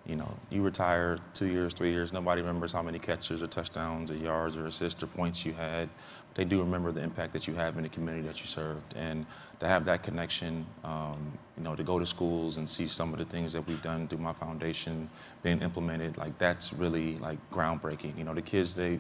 [0.09, 4.11] you know you retire two years three years nobody remembers how many catches or touchdowns
[4.11, 5.89] or yards or assists or points you had.
[6.35, 8.95] They do remember the impact that you have in the community that you served.
[8.97, 9.27] And
[9.59, 13.19] to have that connection um, you know to go to schools and see some of
[13.19, 15.11] the things that we've done through my foundation
[15.43, 18.17] being implemented like that's really like groundbreaking.
[18.17, 18.99] You know the kids they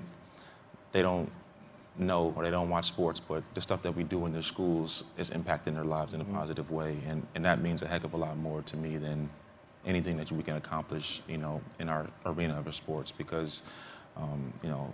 [0.93, 1.31] they don't
[1.99, 5.05] know or they don't watch sports, but the stuff that we do in their schools
[5.17, 6.97] is impacting their lives in a positive way.
[7.07, 9.29] And, and that means a heck of a lot more to me than
[9.89, 13.63] anything that we can accomplish, you know, in our arena of our sports because,
[14.17, 14.93] um, you know,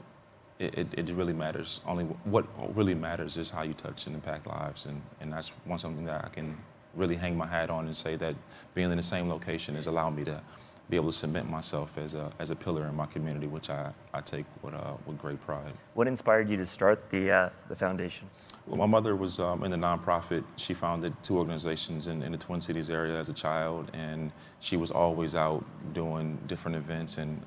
[0.61, 1.81] it, it, really matters.
[1.85, 4.87] Only what really matters is how you touch and impact lives.
[4.87, 6.57] And, and that's one something that I can
[6.95, 8.37] really hang my hat on and say that
[8.73, 10.41] being in the same location has allowed me to
[10.89, 13.91] be able to cement myself as a, as a pillar in my community, which I,
[14.13, 15.73] I take with, uh, with great pride.
[15.95, 18.29] What inspired you to start the uh, the foundation?
[18.67, 20.43] Well, my mother was um, in the nonprofit.
[20.57, 24.79] She founded two organizations in, in the Twin Cities area as a child, and she
[24.79, 27.19] was always out doing different events.
[27.19, 27.43] And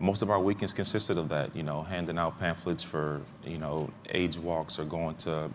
[0.00, 3.90] most of our weekends consisted of that, you know, handing out pamphlets for, you know,
[4.10, 5.50] AIDS walks or going to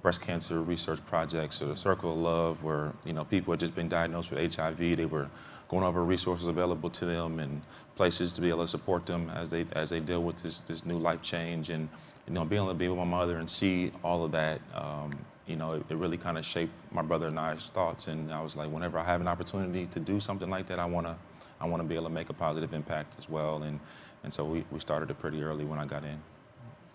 [0.00, 3.74] breast cancer research projects or the Circle of Love, where, you know, people had just
[3.74, 4.78] been diagnosed with HIV.
[4.78, 5.28] They were
[5.68, 7.62] going over resources available to them and
[7.96, 10.84] places to be able to support them as they as they deal with this this
[10.84, 11.88] new life change and
[12.32, 15.18] you know being able to be with my mother and see all of that um,
[15.46, 18.40] you know it, it really kind of shaped my brother and I's thoughts and I
[18.40, 21.14] was like whenever I have an opportunity to do something like that I want to
[21.60, 23.78] I want to be able to make a positive impact as well and
[24.24, 26.18] and so we, we started it pretty early when I got in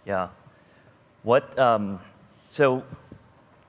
[0.05, 0.29] Yeah.
[1.21, 1.57] What?
[1.59, 1.99] Um,
[2.49, 2.83] so,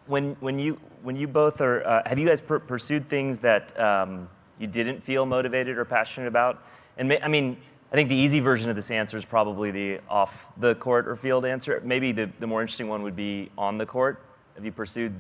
[0.07, 3.79] when when you when you both are, uh, have you guys pur- pursued things that
[3.81, 6.63] um, you didn't feel motivated or passionate about?
[6.97, 7.57] And I mean,
[7.91, 11.17] I think the easy version of this answer is probably the off the court or
[11.17, 11.81] field answer.
[11.83, 14.23] Maybe the, the more interesting one would be on the court.
[14.57, 15.15] Have you pursued,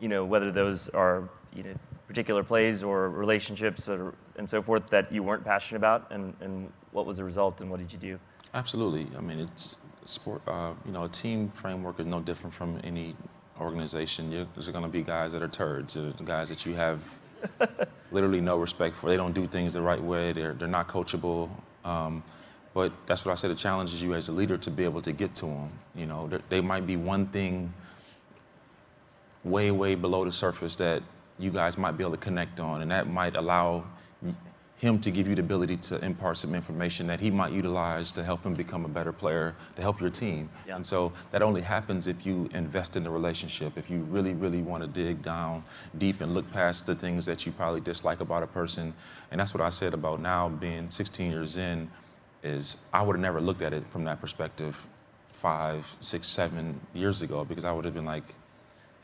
[0.00, 1.74] you know, whether those are you know
[2.06, 6.70] particular plays or relationships or, and so forth that you weren't passionate about, and, and
[6.92, 8.18] what was the result and what did you do?
[8.52, 9.06] Absolutely.
[9.16, 10.42] I mean, it's sport.
[10.46, 13.16] Uh, you know, a team framework is no different from any
[13.58, 14.30] organization.
[14.30, 17.18] You're, there's going to be guys that are turds, uh, guys that you have
[18.10, 19.08] literally no respect for.
[19.08, 20.32] They don't do things the right way.
[20.32, 21.48] They're they're not coachable.
[21.84, 22.22] Um,
[22.72, 23.50] but that's what I said.
[23.50, 25.68] The challenge is you as a leader to be able to get to them.
[25.94, 27.72] You know, There- they might be one thing
[29.44, 31.02] way, way below the surface that
[31.38, 33.84] you guys might be able to connect on, and that might allow
[34.76, 38.24] him to give you the ability to impart some information that he might utilize to
[38.24, 40.50] help him become a better player, to help your team.
[40.66, 40.76] Yeah.
[40.76, 44.62] And so that only happens if you invest in the relationship, if you really, really
[44.62, 45.64] want to dig down
[45.96, 48.94] deep and look past the things that you probably dislike about a person.
[49.30, 51.88] And that's what I said about now being 16 years in,
[52.42, 54.86] is I would have never looked at it from that perspective
[55.30, 58.34] five, six, seven years ago because I would have been like,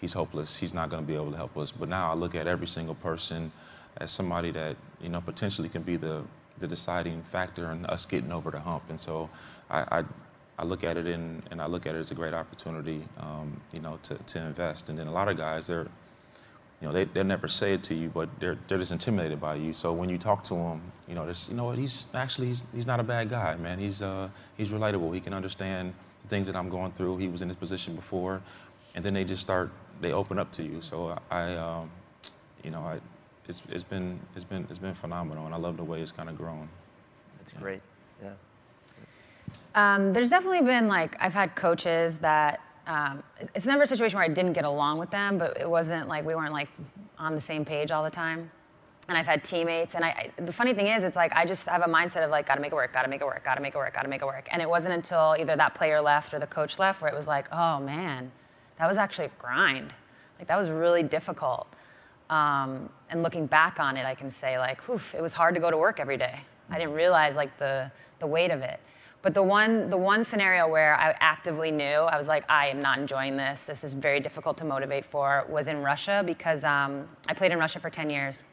[0.01, 0.57] he's hopeless.
[0.57, 1.71] He's not going to be able to help us.
[1.71, 3.53] But now I look at every single person
[3.97, 6.22] as somebody that you know potentially can be the
[6.59, 8.84] the deciding factor in us getting over the hump.
[8.88, 9.30] And so
[9.70, 10.05] I I,
[10.59, 13.61] I look at it in and I look at it as a great opportunity, um,
[13.72, 14.91] you know, to, to invest.
[14.91, 15.88] And then a lot of guys they're
[16.80, 19.55] you know, they, they'll never say it to you, but they're, they're just intimidated by
[19.57, 19.72] you.
[19.72, 22.86] So when you talk to them, you know, you know what, he's actually, he's, he's
[22.86, 23.78] not a bad guy, man.
[23.78, 25.14] He's, uh, he's relatable.
[25.14, 27.18] He can understand the things that I'm going through.
[27.18, 28.41] He was in this position before.
[28.95, 29.70] And then they just start,
[30.01, 30.80] they open up to you.
[30.80, 31.91] So I, um,
[32.64, 33.01] you know, I,
[33.51, 36.29] it's, it's, been, it's, been, it's been phenomenal, and I love the way it's kind
[36.29, 36.69] of grown.
[37.39, 37.83] That's great.
[38.23, 38.33] Yeah.
[39.75, 43.23] Um, there's definitely been like I've had coaches that um,
[43.55, 46.25] it's never a situation where I didn't get along with them, but it wasn't like
[46.25, 46.69] we weren't like
[47.19, 48.51] on the same page all the time.
[49.09, 51.67] And I've had teammates, and I, I the funny thing is, it's like I just
[51.67, 53.75] have a mindset of like, gotta make it work, gotta make it work, gotta make
[53.75, 54.49] it work, gotta make it work.
[54.53, 57.27] And it wasn't until either that player left or the coach left where it was
[57.27, 58.31] like, oh man,
[58.79, 59.93] that was actually a grind.
[60.39, 61.67] Like that was really difficult.
[62.31, 65.61] Um, and looking back on it, I can say like, whew, it was hard to
[65.61, 66.41] go to work every day.
[66.70, 68.78] I didn't realize like the the weight of it.
[69.22, 72.81] But the one, the one scenario where I actively knew, I was like, I am
[72.81, 73.64] not enjoying this.
[73.64, 77.59] This is very difficult to motivate for, was in Russia because um, I played in
[77.59, 78.45] Russia for 10 years.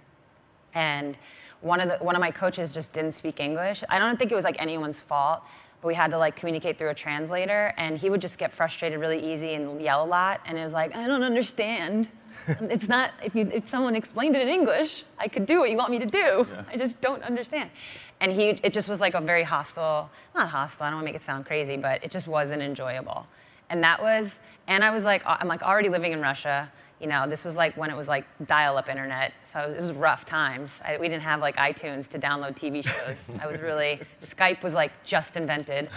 [0.73, 1.17] And
[1.61, 3.82] one of, the, one of my coaches just didn't speak English.
[3.88, 5.43] I don't think it was like anyone's fault,
[5.88, 7.73] we had to like communicate through a translator.
[7.77, 10.41] And he would just get frustrated really easy and yell a lot.
[10.45, 12.09] And it was like, I don't understand.
[12.47, 15.77] it's not if you if someone explained it in English, I could do what you
[15.77, 16.47] want me to do.
[16.49, 16.63] Yeah.
[16.71, 17.71] I just don't understand.
[18.19, 21.11] And he it just was like a very hostile, not hostile, I don't want to
[21.13, 23.25] make it sound crazy, but it just wasn't enjoyable.
[23.69, 26.71] And that was and I was like I'm like already living in Russia.
[27.00, 30.26] You know, this was like when it was like dial-up internet, so it was, rough
[30.26, 30.82] times.
[30.84, 33.32] I, we didn't have like iTunes to download TV shows.
[33.39, 35.89] I was really Skype was like just invented,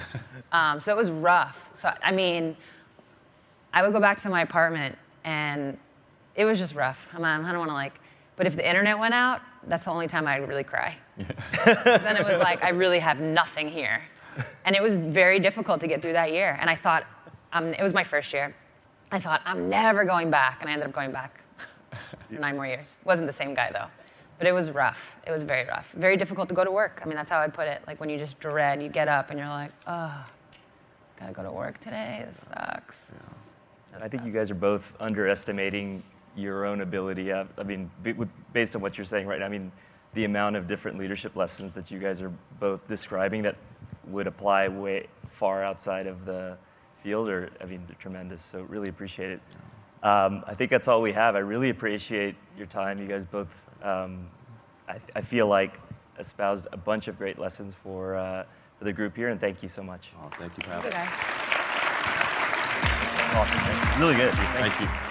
[0.53, 1.71] um, so it was rough.
[1.73, 2.57] So I mean,
[3.73, 5.79] I would go back to my apartment and
[6.35, 7.09] it was just rough.
[7.15, 8.01] I'm, I don't want to like,
[8.37, 10.97] but if the internet went out, that's the only time I'd really cry.
[11.19, 11.99] Yeah.
[11.99, 14.03] then it was like, I really have nothing here.
[14.65, 16.57] And it was very difficult to get through that year.
[16.61, 17.05] And I thought,
[17.53, 18.55] um, it was my first year.
[19.13, 20.59] I thought, I'm never going back.
[20.61, 21.43] And I ended up going back
[22.29, 22.99] for nine more years.
[23.05, 23.87] Wasn't the same guy though.
[24.39, 25.19] But it was rough.
[25.27, 25.91] It was very rough.
[25.93, 27.01] Very difficult to go to work.
[27.03, 27.83] I mean, that's how I'd put it.
[27.87, 30.25] Like when you just dread, you get up and you're like, oh,
[31.19, 32.25] gotta go to work today.
[32.27, 33.13] This sucks.
[33.13, 33.99] Yeah.
[34.03, 36.03] I think you guys are both underestimating
[36.37, 37.33] your own ability.
[37.33, 37.91] I mean,
[38.53, 39.71] based on what you're saying right now, I mean,
[40.15, 43.57] the amount of different leadership lessons that you guys are both describing that
[44.07, 46.57] would apply way far outside of the
[47.03, 48.43] field are, I mean, they're tremendous.
[48.43, 49.41] So really appreciate it.
[50.03, 51.37] Um, I think that's all we have.
[51.37, 52.99] I really appreciate your time.
[53.01, 53.49] You guys both,
[53.83, 54.27] um,
[54.89, 55.79] I, I, feel like,
[56.19, 58.45] espoused a bunch of great lessons for, uh,
[58.79, 60.09] for the group here, and thank you so much.
[60.23, 60.85] Oh, thank you, Pat.
[63.37, 64.01] Awesome.
[64.01, 64.33] Really good.
[64.33, 64.87] Thank, thank you.
[64.87, 65.11] you.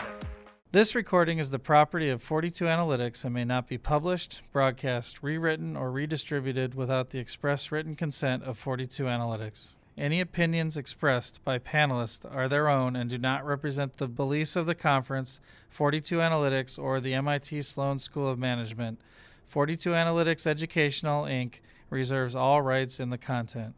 [0.71, 5.75] This recording is the property of 42 Analytics and may not be published, broadcast, rewritten,
[5.75, 9.73] or redistributed without the express written consent of 42 Analytics.
[9.99, 14.65] Any opinions expressed by panelists are their own and do not represent the beliefs of
[14.65, 19.01] the conference, 42 Analytics, or the MIT Sloan School of Management.
[19.47, 21.55] 42 Analytics Educational, Inc.
[21.89, 23.75] reserves all rights in the content.